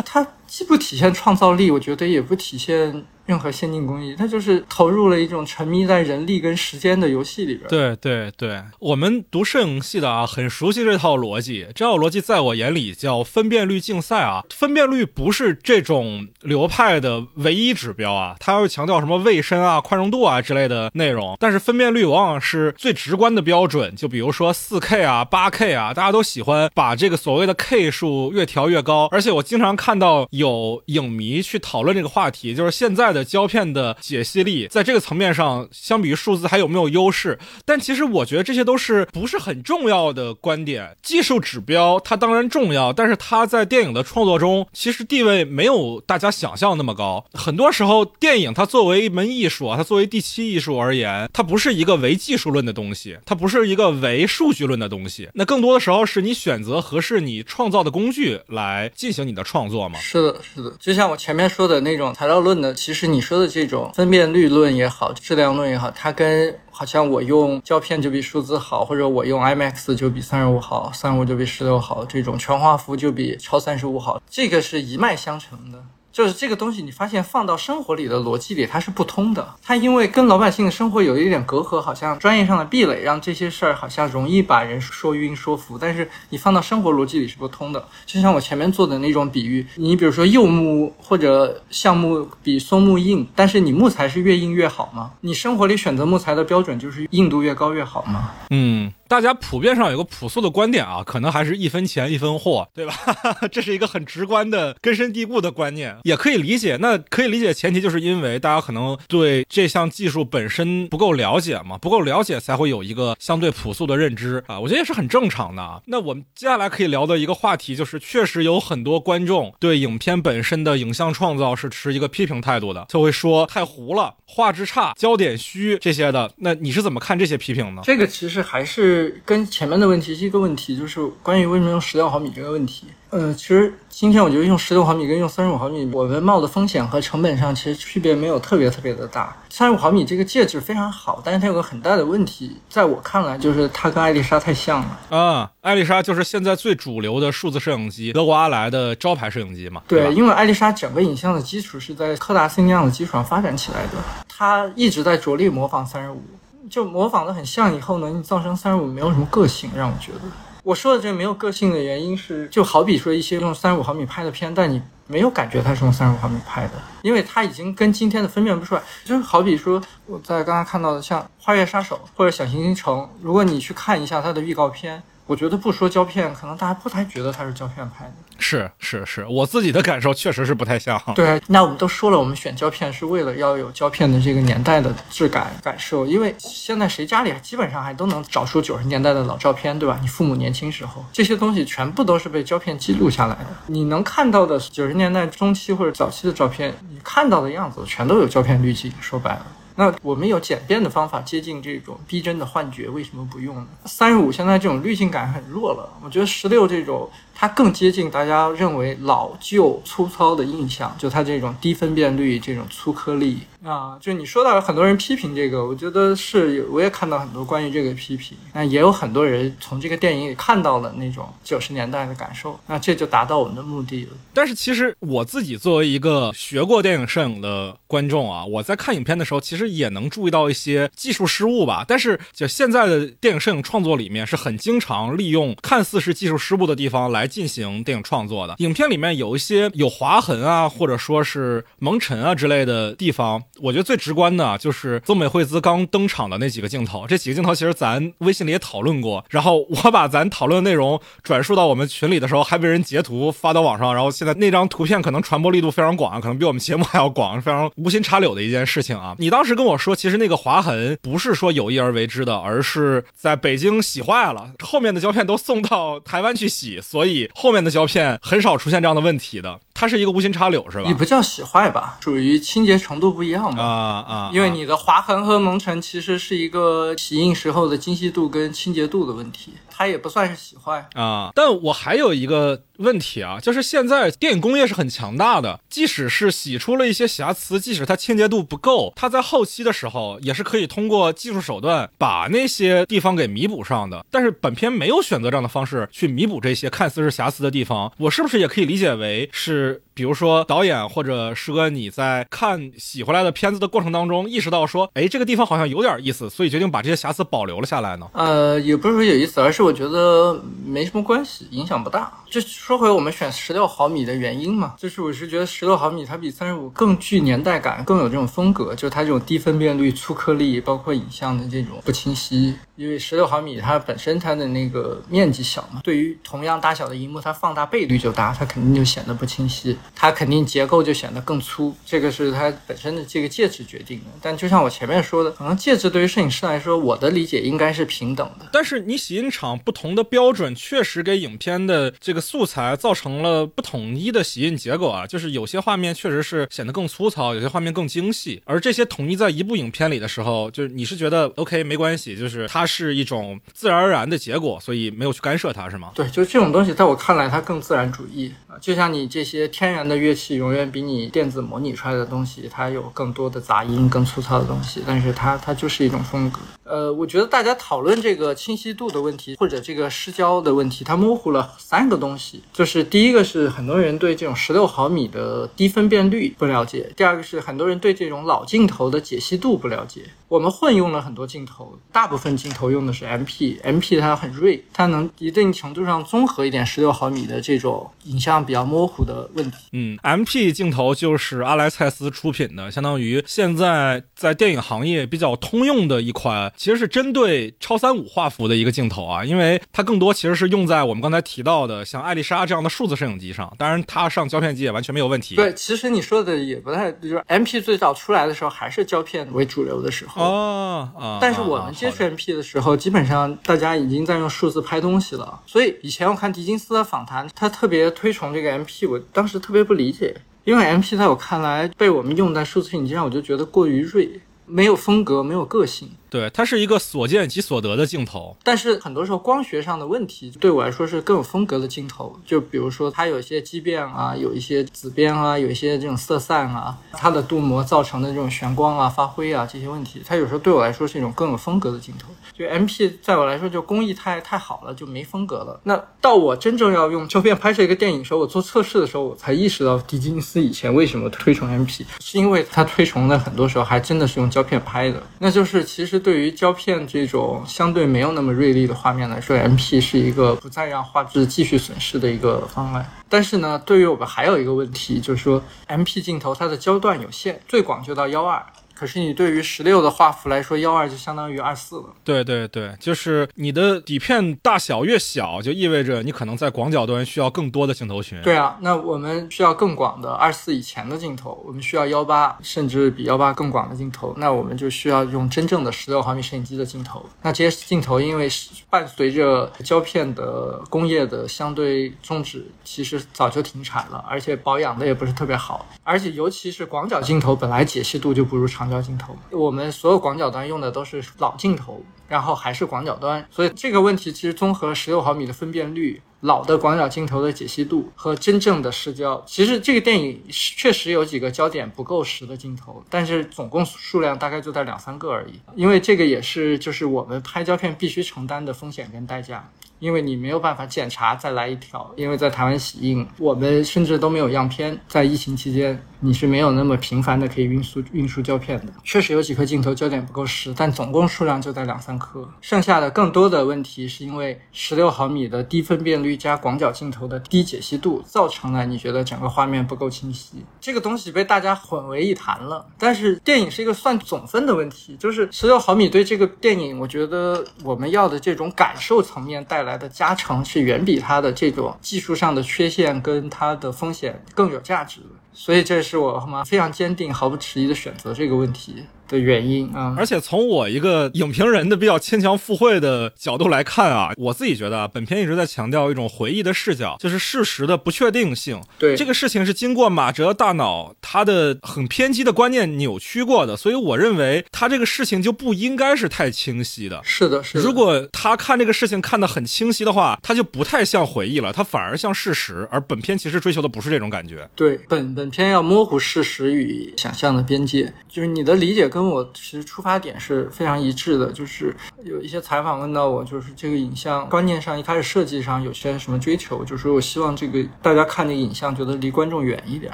[0.06, 3.06] 他 既不体现创造力，我觉得也不体现。
[3.26, 7.68] 任何先进工艺，它就是投入了一种沉迷在人力跟时间的游戏里边。
[7.68, 11.66] 对对对，我们读摄影系的啊，很熟悉这套逻辑。
[11.74, 14.44] 这套逻辑在我眼里叫分辨率竞赛啊。
[14.52, 21.36] 分辨率不是这种流派的唯一指标啊，它会强调什么卫生啊、宽容度啊之类的内容。
[21.40, 23.96] 但是分辨率往往是最直观的标准。
[23.96, 29.08] 就比如说四 K 啊、八 K 啊，大家都喜欢把这个所谓的 K 数越调越高。
[29.10, 33.16] 而且我经常看到有影迷去讨论这个话题，就是现在。
[33.16, 37.40] 的胶片的解析力，在这个层面上，相比于数字还有没有优势？
[37.64, 40.98] 但其实我觉得这些都是不是很重要的观点。
[41.02, 47.24] 技术指标它当然重要，但是它在电影的创作中，其实地位没有大家想象那么高。
[47.32, 55.30] 很多时候，电影它作为一门艺术啊，它作为第七艺术而言，它不是一个唯技术论的东西，它不是一个唯数据论的东西。
[55.36, 60.00] 那更多的时候是你选择合适你创造的工具来进行你的创作嘛？
[60.00, 60.70] 是的，是的。
[60.80, 63.06] 就像我前面说的那种材料论的，其实。
[63.06, 75.84] 你说的这种分辨率论也好，质量论也好，它跟好像我用胶片就比数字好，或者我用 IMAX 就比三十五好，三十五就比十六好，这种全画幅就比超三十五好，这个是一脉相承的。
[76.16, 79.46] 就是这个东西，你发现放到生活里的逻辑里，它是不通的。
[79.62, 85.78] 它因为跟老百姓的生活有一点隔阂，好像专业上的壁垒，让这些事儿好像容易把人说晕说服。
[85.78, 87.86] 但是你放到生活逻辑里是不通的。
[88.06, 95.12] 就像我前面做的那种比喻，你比如说柚木或者橡木比松木硬，但是你木材是越硬越好吗？
[95.20, 98.32] 你生活里选择木材的标准就是硬度越高越好吗？
[98.52, 98.90] 嗯。
[99.08, 102.94] 大家普遍上有个朴素的观点啊，可能还是一分钱一分货，对吧？
[103.52, 106.78] 这是一个很直观的、根深蒂固的观念，也可以理解。
[106.82, 114.60] 那可以理解，前提就是因为大家可能对这项技术本身不够了解嘛，不够了解才会有一个相对朴素的认知啊。
[114.60, 115.80] 我觉得也是很正常的啊。
[115.86, 126.32] 那我们接下来可以聊的一个话题就是，确实有很多观众对影片本身的影像创造是持一个批评态度的，就会说太糊了、画质差、焦点虚这些的。
[126.38, 127.82] 那你是怎么看这些批评呢？
[127.84, 128.95] 这个其实还是
[129.26, 132.88] 跟前面的问题是一个问题，就是关于为什么用十六毫米这个问题。
[133.12, 139.34] 呃，其实今天我觉得用十六毫米跟用三十五毫米，我们冒的风险和成本上其实区别没有特别特别的大。
[139.50, 145.18] 三十五毫米这个介质非常好，但是它有个很大的问题，在我看来就是它跟艾丽莎太像了。
[145.18, 149.82] 啊，艾丽莎就是现在最主流的数字摄影机，德国阿莱的招牌摄影机嘛。
[149.88, 153.92] 对，因为艾丽莎整个影像的基础是在柯达斯那样的基础上发展起来的，
[154.28, 156.22] 它一直在着力模仿三十五，
[156.70, 160.20] 就模仿的很像以后呢，你造成三十五没有什么个性，让我觉得。
[160.64, 166.74] 我说的这个没有个性的原因是，就好比说一些用三十五毫米拍的片，但你没有感觉它是用三十五毫米拍的，
[167.04, 168.82] 因为它已经跟今天的分辨不出来。
[169.04, 175.04] 就好比说我在刚刚看到的像《花月杀手》或者《小行星城》，如果你去看一下它的预告片。
[175.28, 178.12] 我觉得不说胶片，可能大家不太觉得它是胶片拍的。
[178.38, 181.02] 是是是，我自己的感受确实是不太像。
[181.16, 189.98] 对，那我们都说了，我们选胶片是为了要有胶片的这个年代的质感感受，因为现在谁家里基本上还都能找出九十年代的老照片，对吧？
[190.02, 193.48] 你父母年轻时候这些东西全部都是被胶片记录下来的。
[193.68, 198.94] 你能看到的九十年代中期或者早期的照片，你看到的样子全都有胶片滤镜。
[199.02, 199.46] 说白了。
[199.76, 203.68] 那我们有简便的方法接近这种逼真的幻觉，为什么不用呢？
[203.86, 207.10] 三十五现在这种滤镜感很弱了，我觉得十六这种。
[207.38, 213.98] 它更接近大家认为老旧粗糙的印象，就它这种低分辨率、这种粗颗粒啊。
[214.00, 218.38] 就你说到有很多人批评这个，我觉得是，我也看到很多关于这个批评。
[218.54, 224.12] 那也有很多人从这个电影里看到了那种九十年代的感受，那这就达到我们的目的了。
[224.34, 231.84] 但是其实我自己作为一个学过电影摄影的观众啊，我在看影片的时候，其实也能注意到一些技术失误吧。
[231.86, 237.25] 但是就现在的电影摄影创作里面，是很经常利用看似是技术失误的地方来。
[237.28, 247.06] 进行电影创作的影片里面有一些有划痕啊，或者说是蒙尘啊之类的地方，我觉得最直观的就是宗美惠子刚登场的那几个镜头。
[247.08, 259.16] 这几个镜头其实咱微信里也讨论过，然后我把咱讨论的内容转述到我们群里的时候，还被人截图发到网上，然后现在那张图片可能传播力度非常广，可能比我们节目还要广，非常无心插柳的一件事情啊。
[259.18, 267.15] 你当时跟我说，其实那个划痕不是说有意而为之的，而是在北京洗坏了，后面的胶片都送到台湾去洗，所以。
[267.34, 270.84] 后面的胶片很少出现这样的问题的，它是一个无心插柳，是吧？
[270.88, 271.98] 你不叫洗坏吧？
[272.02, 273.64] 属于清洁程度不一样嘛？
[273.64, 273.70] 啊
[274.08, 274.32] 啊！
[274.34, 279.52] 因为你的划痕和蒙尘其实是一个洗印时候的精细度跟清洁度的问题。
[279.76, 294.06] 它也不算是洗坏啊，但我还有一个问题啊，就是现在电影工业是很强大的，即使是洗出了一些瑕疵，即使它清洁度不够，它在后期的时候也是可以通过技术手段把那些地方给弥补上的。
[294.10, 299.82] 但是本片没有选择这样的方式去弥补这些看似是瑕疵的地方，我是不是也可以理解为是？
[299.96, 308.06] 比如说，导演或者师哥，你在看洗回来的片子的过程当中，意识到说，哎，这个地方好像有点意思，所以决定把这些瑕疵保留了下来呢？
[308.12, 312.12] 呃，也不是说有意思，而是我觉得没什么关系，影响不大。
[312.30, 322.54] 就说回我们选十六毫米的原因嘛，就是我是觉得十六毫米它比三十五更具年代感，更有这种风格，就它这种低分辨率、粗颗粒，包括影像的这种不清晰。
[322.76, 329.78] 因为十六毫米它本身它的那个面积小嘛，对于同样大小的荧幕，它放大倍率就大，它肯定就显得不清晰。
[329.96, 334.06] 它肯定结构就显得更粗，这个是它本身的这个介质决定的。
[334.22, 338.50] 但就像我前面说的，可能介质对于摄影师来说，我的理解应该是平等的。
[338.52, 345.08] 但是你洗印厂不同的标准，确实给影片的这个素材造成了不统一的洗印结果啊。
[345.08, 348.42] 就是有些画面确实是显得更粗糙，有些画面更精细。
[348.46, 355.92] 而这些统一在一部影片里的时候，就是你是觉得 OK 没关系，就是它是一种自然而然的结果，所以没有去干涉它，是吗？
[355.96, 358.34] 对，就这种东西，在我看来，它更自然主义。
[358.62, 366.40] 就像你这些天然的乐器，永远比你电子模拟出来的东西，它有更多的杂音、更粗糙的东西，但是它它就是一种风格。
[366.64, 380.02] 呃，我觉得大家讨论这个清晰度的问题，或者这个失焦的问题，它模糊了三个东西，就是第一个是很多人对这种十六毫米的低分辨率不了解，第二个是很多人对这种老镜头的解析度不了解。
[380.28, 389.58] 我们混用了很多镜头，大部分镜头用的是 MP，MP 它很锐，它能一定程度上综合一点十六毫米的这种影像比较模糊的问题。
[389.72, 403.54] 嗯，MP 镜头就是阿莱蔡司出品的，相当于现在在电影行业比较通用的一款其实是针对超三五画幅的一个镜头啊，因为它更多其实是用在我们刚才提到的像艾丽莎这样的数字摄影机上。
[403.60, 405.36] 当然，它上胶片机也完全没有问题。
[405.36, 410.16] 对，其实你说的也不太，就是 M P 最早出来的时候还是胶片为主流的时候。
[410.28, 411.18] 哦！
[411.22, 415.40] 但是我们接触 M P 的时候，基本上大家已经在用数字拍东西了。
[415.46, 420.16] 所以以前我看狄金斯的访谈，他特别推崇这个 M P，我当时特别不理解。
[420.44, 425.90] 因为 M P 在我看来被我们用在数字摄影机上，我就觉得过于锐，没有风格，没有个性。
[426.10, 432.18] 对，它是一个所见即所得的镜头，但是很多时候光学上的问题对我来说是更有风格的镜头。
[432.26, 442.10] 就比如说它有一些畸变啊，有一些紫边啊，有一些这种色散啊，它的镀膜造成的这种眩光啊、发灰啊这些问题，它有时候对我来说是一种更有风格的镜头。
[442.38, 445.60] 就 M P 在我来说就工艺太太好了，就没风格了。
[445.64, 455.02] 那到我真正要用胶片拍摄一个电影时候，我做测试的时候，我才意识到迪金斯以前为什么推崇 M P，是因为他推崇的很多时候还真的是用胶片拍的。
[455.20, 462.90] 那就是其实对于胶片这种相对没有那么锐利的画面来说，M P 是一个不再让画质继续损失的一个方案。
[463.08, 468.44] 但是呢，对于我们还有一个问题，就是说 M P 镜头它的焦段有限，最广就到幺二。
[468.76, 471.86] 可是你对于十六的画幅来说，幺二就相当于二四了。
[472.04, 478.22] 对对对，就是你的底片大小越小，就意味着你可能在广角端需要更多的镜头群。
[478.22, 487.06] 对啊，那我们需要更广的二四以前的镜头，我们需要幺八甚至比幺八更广的镜头，那我们就需要用真正的十六毫米摄影机的镜头。
[487.22, 488.28] 那这些镜头因为
[488.70, 498.65] 伴随着胶片的工业的相对终止，其实早就停产了，而且保养的也不是特别好，而且尤其是广角镜头本来解析度就不如长。
[498.66, 515.40] 长焦镜头，我们所有广角端用的都是老镜头，然后还是广角端，所以这个问题其实综合十六毫米的分辨率、老的广角镜头的解析度和真正的视焦，其实这个电影确实有几个焦点不够实的镜头，但是总共数量大概就在两三个而已。
[515.56, 519.48] 因为这个也是就是我们拍胶片必须承担的风险跟代价。
[519.80, 524.80] 因为你没有办法检查再来一条，因为在台湾洗印，我们甚至都没有样片。
[524.88, 528.74] 在疫情期间，你是没有那么频繁的可以运输运输胶片的。
[528.84, 532.28] 确实有几颗镜头焦点不够实，但总共数量就在两三颗。
[532.42, 540.46] 剩下的更多的问题是因为十六毫米的低分辨率加广角镜头的低解析度，造成了你觉得整个画面不够清晰。
[540.62, 542.66] 这个东西被大家混为一谈了。
[542.78, 558.86] 但是电影是一个算总分的问题，就是十六毫米对这个电影，我觉得我们要的这种感受层面带来的加成是远比它的这种技术上的缺陷跟它的风险更有价值的，所以这是我嘛非常坚定、毫不迟疑的选择这个问题。
[559.08, 568.60] 的原因啊，而且从我一个影评人的比较牵强附会的角度来看啊，我自己觉得本片一直在强调一种回忆的视角，就是事实的不确定性。
[568.80, 577.00] 对这个事情是经过马哲大脑他的很偏激的观念扭曲过的，所以我认为他这个事情就不应该是太清晰的。
[577.04, 577.64] 是的，是的。
[577.64, 582.68] 如果他看这个事情看得很清晰的话，他就不太像回忆了，他反而像事实。
[582.72, 584.48] 而本片其实追求的不是这种感觉。
[584.56, 599.94] 对，本本片要模糊事实与想象的边界，就是你的理解跟我其实出发点是非常一致的，就是有一些采访问到我，就是这个影像观念上一开始设计上有些什么追求，就是我希望这个大家看这个影像觉得离观众远一点。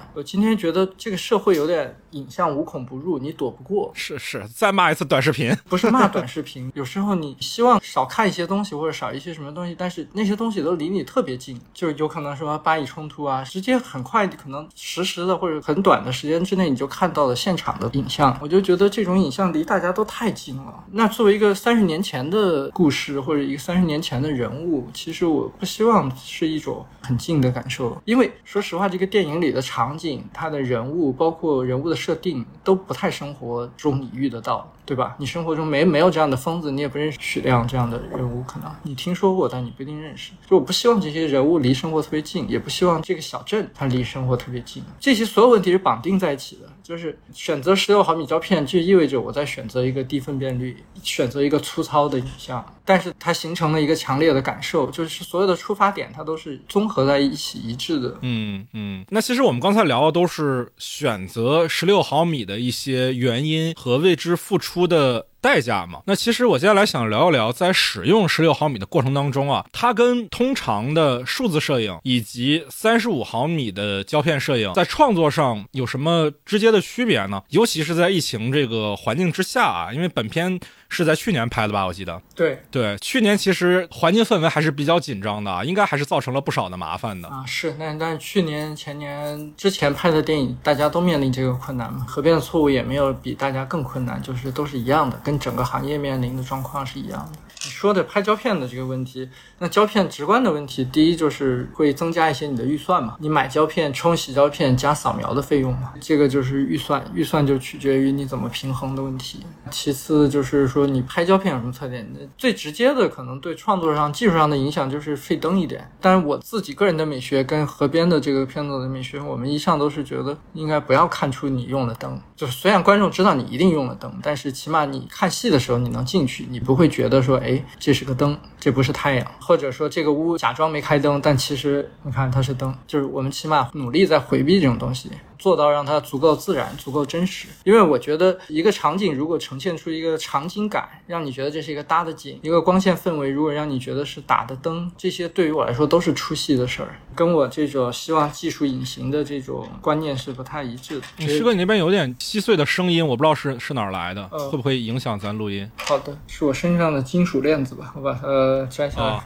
[0.14, 3.92] 我今天觉得这个社会有点影像无孔不入，你躲不过。
[3.96, 19.32] 是是，再骂一次短视频，不是骂短视频，有时候你希望少看一些东西或者少一些什么东西，但是那些东西都离你特别近，就是有可能什么巴以冲突啊，直接很快可能实时的或者很短的时间之内你就看到了现场的影像，我就觉得这种影。
[19.32, 20.84] 像离大家都太近了。
[20.91, 27.97] 那作为一个三十年前的故事，或者一个三十年前的人物，其实我不希望是一种很近的感受。
[28.04, 35.15] 因为说实话，这个电影里的场景、它的人物，包括人物的设定，都不太生活中你遇得到，对吧？
[35.17, 40.34] 你生活中没没有这样的疯子，你也不认识许亮这样的人物，可能你听说过，但你不一定认识。
[40.49, 44.84] 就我不希望这些人物离生活特别近，也不希望这个小镇它离生活特别近。
[44.99, 46.67] 这些所有问题是绑定在一起的。
[46.84, 58.17] 就是选择十六毫米胶片，就意味着我在选择一个低分辨率，选择一个粗糙的影像，但是它形成了一个强烈的感受，就是所有的出发点它都是综合在一起一致的。
[58.22, 65.28] 嗯嗯，那其实我们刚才聊的都是选择十六毫米的一些原因和为之付出的。
[65.41, 66.01] 代价嘛？
[66.06, 77.41] 那其实我接下来想聊一聊，在使用十六毫米的过程当中啊，它跟通常的数字摄影以及三十五毫米的胶片摄影在创作上有什么直接的区别呢？
[77.49, 80.60] 尤其是在疫情这个环境之下啊，因为本片。
[80.91, 81.86] 是在去年拍的吧？
[81.86, 82.21] 我记得。
[82.36, 87.30] 对对，去年其实环境氛围还是比较紧张的，应该还是造成了不少的麻烦的。
[87.30, 92.06] 啊，是，但但去年、前年之前拍的电影，大家都面临这个困难嘛。
[92.06, 97.39] 合并的错误也没有比大家更困难，就是都是一样的，跟整个行业面临的状况是一样的。
[97.63, 109.45] 你说的拍胶片的这个问题，那胶片直观的问题，第一就是会增加一些你的预算嘛，你买胶片、冲洗胶片加扫描的费用嘛，这个就是预算，预算就取决于你怎么平衡的问题。
[109.69, 112.02] 其次就是说你拍胶片有什么特点？
[112.36, 115.88] 最直接的可能对创作上、技术上的影响就是费灯一点。
[116.02, 127.51] 但是我自己个人的美学跟河边的这个片子的美学，我们一向都是觉得应该不要看出你用了灯，就是虽然观众知道你一定用了灯，但是起码你看戏的时候你能进去，你不会觉得说，哎。
[127.52, 135.09] 哎，这是个灯，这不是太阳，或者说这个屋假装没开灯，但其实你看它是灯，就是我们起码努力在回避这种东西。
[135.39, 151.28] 做到让它足够自然、足够真实，因为我觉得一个场景如果呈现出一个场景感，让你觉得这是一个搭的景；一个光线氛围如果让你觉得是打的灯，这些对于我来说都是出戏的事儿，跟我这种希望技术隐形的这种观念是不太一致的。
[151.28, 155.68] 师哥，你那边有点稀碎的声音，我不知道是是哪儿来的，会不会影响咱录音？
[155.78, 158.28] 好的，是我身上的金属链子吧，我把它
[158.68, 159.24] 摘下来。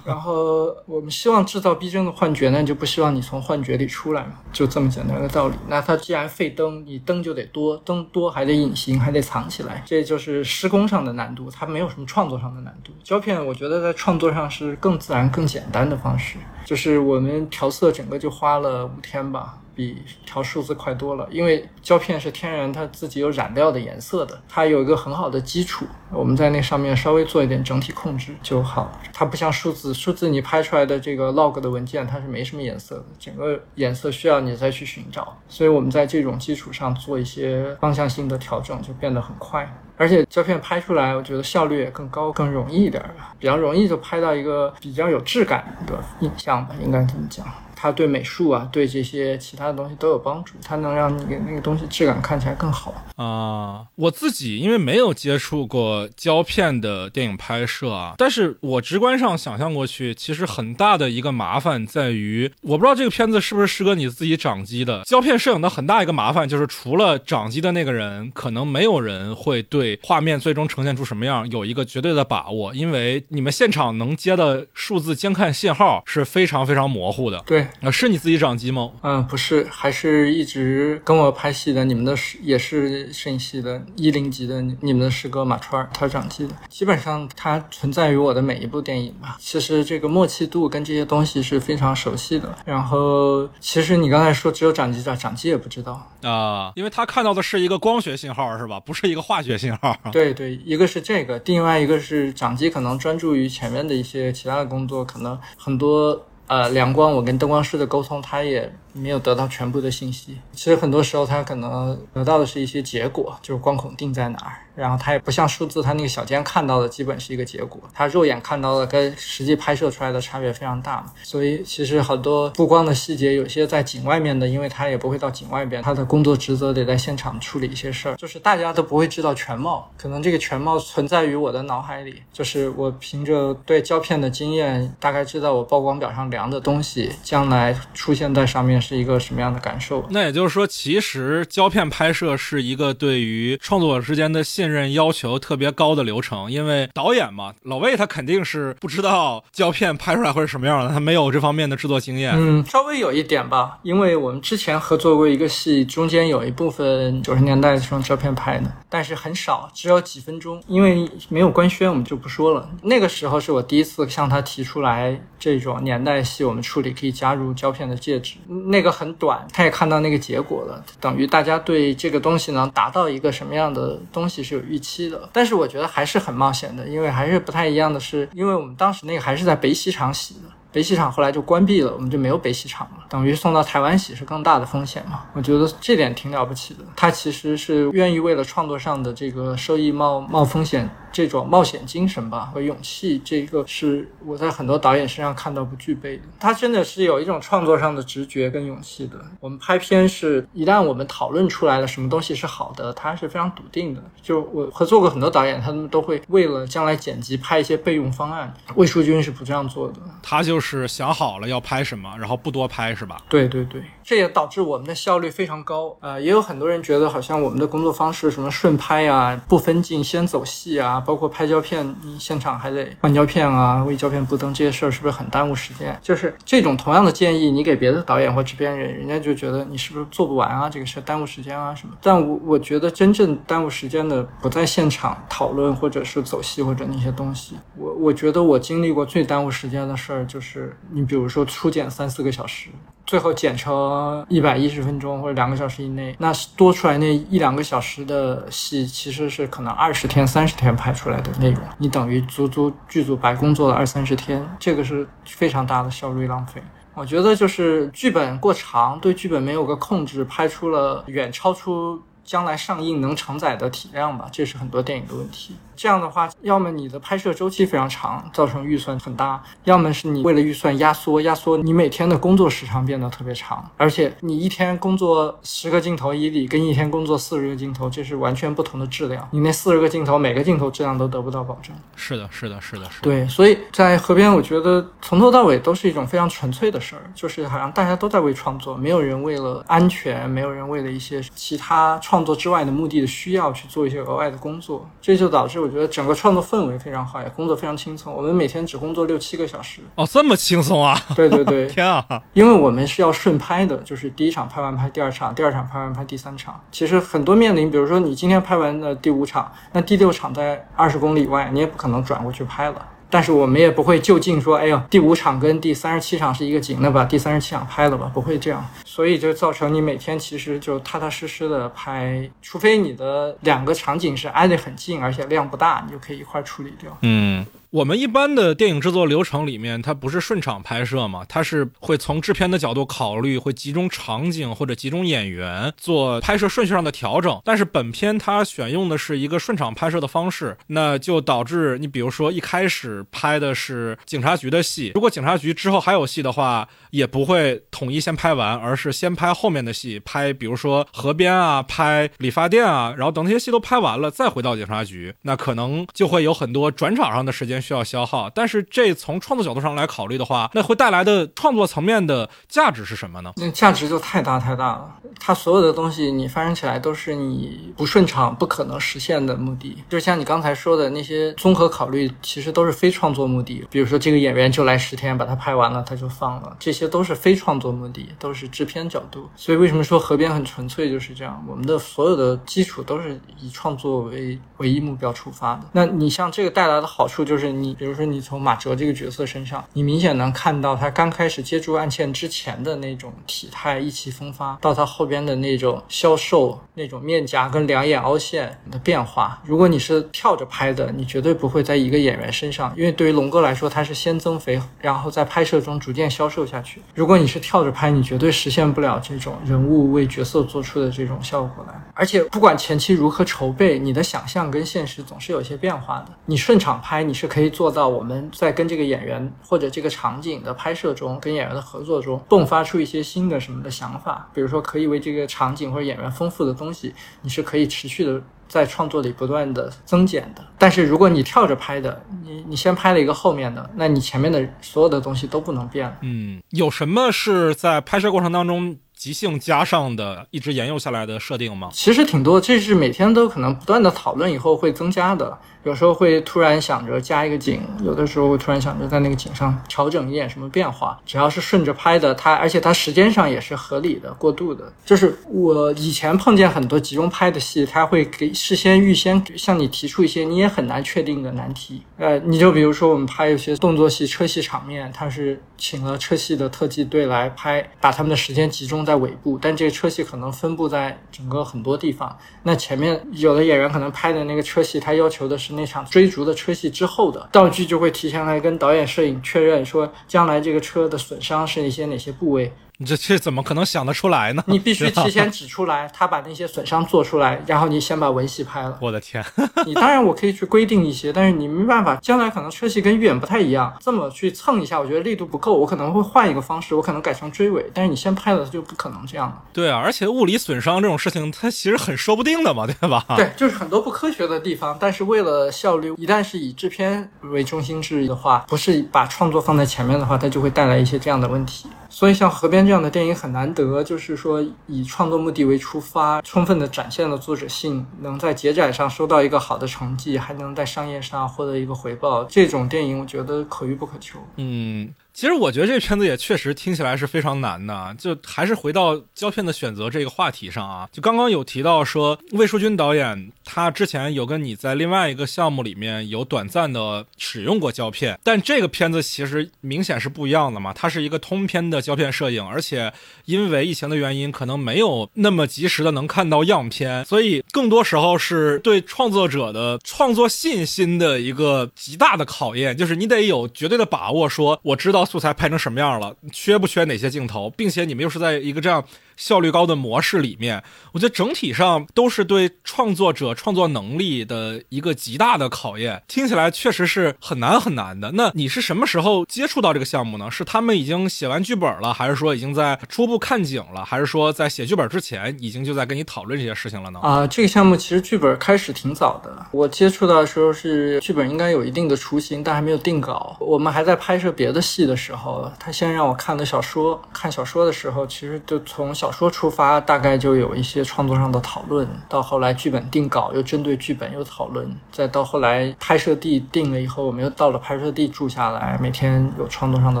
[0.04, 5.54] 然后我们希望制造逼真的幻觉，那就不希望你从幻觉里出来嘛，就这么简单的道理。
[5.68, 12.92] 那它既然费灯，你灯就得多，灯多还得隐形，还得藏起来，这就是施工上的难度，它没有什么创作上的难度。
[13.02, 19.56] 胶片我觉得在创作上是更自然、更简单的方式，就是我们调色整个就花了五天吧。
[19.80, 28.92] 比调数字快多了，因为胶片是天然，它自己有染料的颜色的，它有一个很好的基础，我们在那上面稍微做一点整体控制就好。
[29.10, 35.34] 它不像数字，数字你拍出来的这个 log 的文件，它是没什么颜色的，整个颜色需要你再去寻找。
[35.48, 39.66] 所以我们在这种基础上做一些方向性的调整，就变得很快。
[39.96, 47.46] 而且胶片拍出来，我觉得效率也更高，更容易一点吧，比较容易就拍到一个比较有质感的影像吧，应该这么讲。
[47.82, 53.86] 它对美术啊，对这些其他的东西都有帮助，它能让你那个东西质感看起来更好啊。
[53.94, 65.02] 我自己因为没有接触过胶片的电影拍摄啊，但是我直观上想象过去，其实很大的一个麻烦在于，我不知道这个片子是不是适合你自己掌机的。
[65.04, 77.42] 胶片摄影的很大一个麻烦就是，除了掌机的那个人，可能没有人会对画面最终呈现出什么样有一个绝对的把握，因为你们现场能接的数字监看信号是非常非常模糊的。
[77.46, 77.66] 对。
[77.82, 78.90] 啊，是你自己掌机吗？
[79.02, 89.36] 嗯，不是，还是一直跟我拍戏的，你们的师也是摄影系的一零级的，你们的师哥马川，他掌机的，基本上他存在于我的每一部电影吧。
[89.40, 92.56] 其实这个默契度跟这些东西是非常熟悉的。
[92.64, 98.78] 然后，其实你刚才说只有掌机掌掌机也不知道啊，因为他看到的是一个光学信号，是吧？
[98.80, 99.96] 不是一个化学信号。
[100.12, 106.26] 对对，一个是这个，另外一个是掌机可能专注于前面的一些其他的工作，可能很多。
[106.50, 108.70] 呃，亮光，我跟灯光师的沟通，他也。
[108.92, 138.80] 没有得到全部的信息，其实很多时候他可能得到的是一些结果，就是光孔定在哪儿，然后它也不像数字，它那个小尖看到的基本是一个结果，它肉眼看到的跟实际拍摄出来的差别非常大嘛，所以其实很多布光的细节，有些在景外面的，因为他也不会到景外边，他的工作职责得在现场处理一些事儿，就是大家都不会知道全貌，可能这个全貌存在于我的脑海里，就是我凭着对胶片的经验，大概知道我曝光表上量的东西，将来出现在上面。
[138.80, 140.06] 是一个什么样的感受？
[140.08, 152.32] 那也就是说，其实胶片拍摄是一个对于创作者之间的信任要求特别高的流程，因为导演嘛，老魏他肯定是不知道胶片拍出来会是什么样的，他没有这方面的制作经验。
[152.36, 162.68] 嗯，稍微有一点吧，因为我们之前合作过一个戏，中间有一部分九十年代是用胶片拍的，但是很少，只有几分钟，因为没有官宣，我们就不说了。
[162.82, 168.36] 那个时候是我第一次向他提出来，这种年代戏我们处理可以加入胶片的介质。
[168.70, 175.28] 那个很短，他也看到那个结果了，等于大家对这个东西能达到一个什么样的东西是有预期的。
[175.32, 185.24] 但是我觉得还是很冒险的，因为还是不太一样的是，因为我们当时那个还是在北戏场洗的，北戏场后来就关闭了，我们就没有北戏场了，等于送到台湾洗是更大的风险嘛。
[185.34, 190.88] 我觉得这点挺了不起的，他其实是愿意为了创作上的这个收益冒冒风险。
[191.12, 196.22] 这种冒险精神吧和勇气，这个是我在很多导演身上看到不具备的。
[196.38, 199.18] 他真的是有一种创作上的直觉跟勇气的。
[199.40, 204.00] 我们拍片是一旦我们讨论出来了什么东西是好的，他是非常笃定的。
[204.22, 208.54] 就我合作过很多导演，他们都会为了将来剪辑拍一些备用方案。
[208.76, 213.20] 魏淑君是不这样做的，他就是想好了要拍什么，然后不多拍，是吧？
[213.28, 213.82] 对对对。
[214.10, 215.96] 这也导致我们的效率非常高。
[216.00, 225.96] 呃，也有很多人觉得好像我们的工作方式什么顺拍啊、不分镜先走戏啊，包括拍胶片，你现场还得换胶片啊、为胶片布灯这些事儿，是不是很耽误时间？
[226.02, 230.68] 就是这种同样的建议，你给别的导演或制片人，人家就觉得你是不是做不完啊？
[230.68, 231.94] 这个事儿耽误时间啊什么？
[232.02, 237.54] 但我我觉得真正耽误时间的不在现场讨论或者是走戏或者那些东西。
[237.76, 242.70] 我我觉得我经历过最耽误时间的事儿，就是你比如说初剪三四个小时，
[243.10, 256.62] 最后剪成一百一十分钟或者两个小时以内，那多出来那一两个小时的戏，其实是可能二十天、三十天拍出来的内容，你等于足足剧组白工作了二三十天，这个是非常大的效率浪费。
[256.94, 265.56] 我觉得就是剧本过长，对剧本没有个控制，拍出了远超出将来上映能承载的体量吧，这是很多电影的问题。
[265.80, 279.26] 这样的话，要么你的拍摄周期非常长，造成预算很大；要么是你为了预算压缩，压缩你每天的工作时长变得特别长，而且你一天工作十个镜头以里，跟一天工作四十个镜头，这是完全不同的质量。
[279.30, 281.74] 你那四十个镜头，每个镜头质量都得不到保证。
[281.96, 283.04] 是的，是的，是的，是的。
[283.04, 295.69] 对，所以在河边，我觉得从头到尾都是一种非常纯粹的事儿，就是好像大家都在为创作，没有人为了安全，没有人为了一些其他创作之外的目的的需要去做一些额外的工作，这就导致我。
[295.70, 298.12] 我觉得整个创作氛围非常好，也工作非常轻松。
[298.12, 299.80] 我们每天只工作六七个小时。
[299.94, 301.00] 哦，这么轻松啊！
[301.14, 302.04] 对对对，天啊！
[302.32, 306.60] 因为我们是要顺拍的，就是第一场拍完拍第二场，第二场拍完拍第三场。
[306.72, 312.84] 其实很多面临，比如说你今天拍完的第五场，那第六场在二十公里外，你也不可能转过去拍了。
[313.10, 318.64] 但是我们也不会就近说，哎呦，第五场跟第三十七场是一个景，那把第三十七场拍了吧，不会这样。
[318.84, 326.96] 所以就造成你每天其实就踏踏实实的拍，除非你的两个场景是挨得很近，而且量不大，你就可以一块处理掉。
[327.02, 327.44] 嗯。
[327.70, 331.24] 我们一般的电影制作流程里面，它不是顺场拍摄嘛？
[331.28, 337.40] 它是会从制片的角度考虑，会集中场景或者集中演员做拍摄顺序上的调整。
[337.44, 357.60] 但是本片它选用的是一个顺场拍摄的方式，那就导致你比如说一开始拍的是警察局的戏，如果警察局之后还有戏的话，也不会统一先拍完，而是先拍后面的戏，拍比如说河边啊，拍理发店啊，然后等那些戏都拍完了再回到警察局，那可能就会有很多转场上的时间。
[357.60, 363.32] 需要消耗，但是这从创作角度上来考虑的话，那会带来的创作层面的价值是什么呢？
[363.36, 364.96] 那价值就太大太大了。
[365.18, 369.76] 它所有的东西你发生起来都是你不顺畅不可能实现的目的。
[369.90, 373.66] 就像你刚才说的那些综合考虑，其实都是非创作目的。
[373.70, 379.28] 比如说这个演员就来十天，把它拍完了他就放了，这些这都是非创作目的，都是制片角度。
[379.36, 381.44] 所以为什么说河边很纯粹就是这样？
[381.46, 385.62] 我们的所有的基础都是以创作为唯一目标出发的。
[385.72, 387.50] 那你像这个带来的好处就是。
[387.50, 399.42] 你比如说，你从马哲这个角色身上，你明显能看到他刚开始接触案件之前的那种体态、意气风发，到他后边的那种消瘦、那种面颊跟两眼凹陷的变化。
[399.44, 406.69] 如果你是跳着拍的，你绝对不会在一个演员身上，因为对于龙哥来说，他是先增肥，然后在拍摄中逐渐消瘦下去。
[406.94, 411.74] 如果你是跳着拍，你绝对实现不了这种人物为角色做出的这种效果来。
[411.94, 416.12] 而且不管前期如何筹备，你的想象跟现实总是有些变化的。
[416.26, 417.40] 你顺场拍，你是可以。
[417.40, 424.28] 可以做到我们在跟这个演员或者这个场景的拍摄中，跟演员的合作中，迸发出一些新的什么的想法。
[424.34, 430.44] 比如说，可以为这个场景或者演员丰富的东西，你是可以持续的在创作里不断的增减的。
[430.58, 435.96] 但是，如果你跳着拍的，你你先拍了一个后面的，那你前面的所有的东西都不能变了。
[436.02, 438.76] 嗯，有什么是在拍摄过程当中？
[438.92, 441.70] 即兴加上的，一直沿用下来的设定吗？
[441.72, 445.38] 其实挺多，这是每天都可能不断的讨论以后会增加的。
[445.62, 450.98] 有时候会突然想着加一个景，有的时候会突然想着在那个景上调整一点什么变化。
[451.04, 454.72] 只要是顺着拍的，它而且它时间上也是合理的、过渡的。
[454.86, 461.82] 就是我以前碰见很多集中拍的戏，他会给事先预先向你提出一些你也很难确定的难题。
[461.98, 472.16] 呃，你就比如说我们拍有些动作戏、车戏场面，他是请了车戏的特技队来拍，把他们的时间集中在尾部，但这个车戏可能分布在整个很多地方。
[472.44, 475.49] 那前面有的演员可能拍的那个车戏，他要求的是。
[475.54, 482.52] 那场追逐的车戏之后的道具就会提前来跟导演、摄影确认，说将来这个车的损伤是一些哪些部位。
[482.82, 484.42] 你这这怎么可能想得出来呢？
[484.46, 488.78] 你必须 提前指出来，他把那些损伤做出来，然后你先把文戏拍了。
[488.80, 489.22] 我的天！
[489.66, 497.70] 你当然我可以去规定一些，但是你没办法，将来可能车戏跟预演不太一样，这么去蹭一下，我觉得力度不够，我可能会换一个方式，我可能改成追尾。
[497.74, 499.42] 但是你先拍了，就不可能这样了。
[499.52, 503.04] 对啊，而且物理损伤这种事情，它其实很说不定的嘛，对吧？
[503.14, 504.74] 对，就是很多不科学的地方。
[504.80, 511.68] 但是为了效率，一旦是以制片为中心制的话，不是把创作放在前面的话，它就会带来一些这样的问题。
[511.90, 512.60] 所以像河边。
[512.70, 524.20] 这样的电影很难得，就是说以创作目的为出发，充分的展现了作者性，能在节展上收到一个好的成绩，还能在商业上获得一个回报，这种电影我觉得可遇不可求。
[524.36, 524.94] 嗯。
[525.20, 530.88] 其实我觉得这片子也确实听起来是非常难的，就还是回到胶片的选择这个话题上啊。
[530.90, 540.72] 就刚刚有提到说，魏淑君导演他之前有跟你在另外一个项目里面有短暂的使用过胶片，但这个片子其实明显是不一样的嘛。
[540.72, 542.90] 它是一个通篇的胶片摄影，而且
[543.26, 555.06] 因为疫情的原因，可能没有那么及时的能看到样片，所以更多时候是对创作者的创作信心的一个极大的考验，就是你得有绝对的把握，说我知道。
[555.10, 556.14] 素材拍成什么样了？
[556.30, 557.50] 缺不缺哪些镜头？
[557.50, 558.84] 并且你们又是在一个这样。
[559.20, 566.02] 效率高的模式里面，我觉得整体上都是对创作者创作能力的一个极大的考验。
[566.08, 568.12] 听起来确实是很难很难的。
[568.12, 570.30] 那你是什么时候接触到这个项目呢？
[570.30, 576.98] 是他们已经写完剧本了，还是说已经在初步看景了，还是说在写剧本之前已经就在跟你讨论这些事情了呢？
[577.00, 579.46] 啊，这个项目其实剧本开始挺早的。
[579.52, 583.36] 我接触到的时候是剧本应该有一定的雏形，但还没有定稿。
[583.38, 586.98] 我们还在拍摄别的戏的时候，他先让我看了小说。
[587.12, 589.09] 看小说的时候，其实就从小。
[589.10, 600.00] 说出发大概就有一些创作上的讨论，到后来剧本定稿又针对剧本又讨论，再到后来拍摄地定了以后，我们又到了拍摄地住下来，每天有创作上的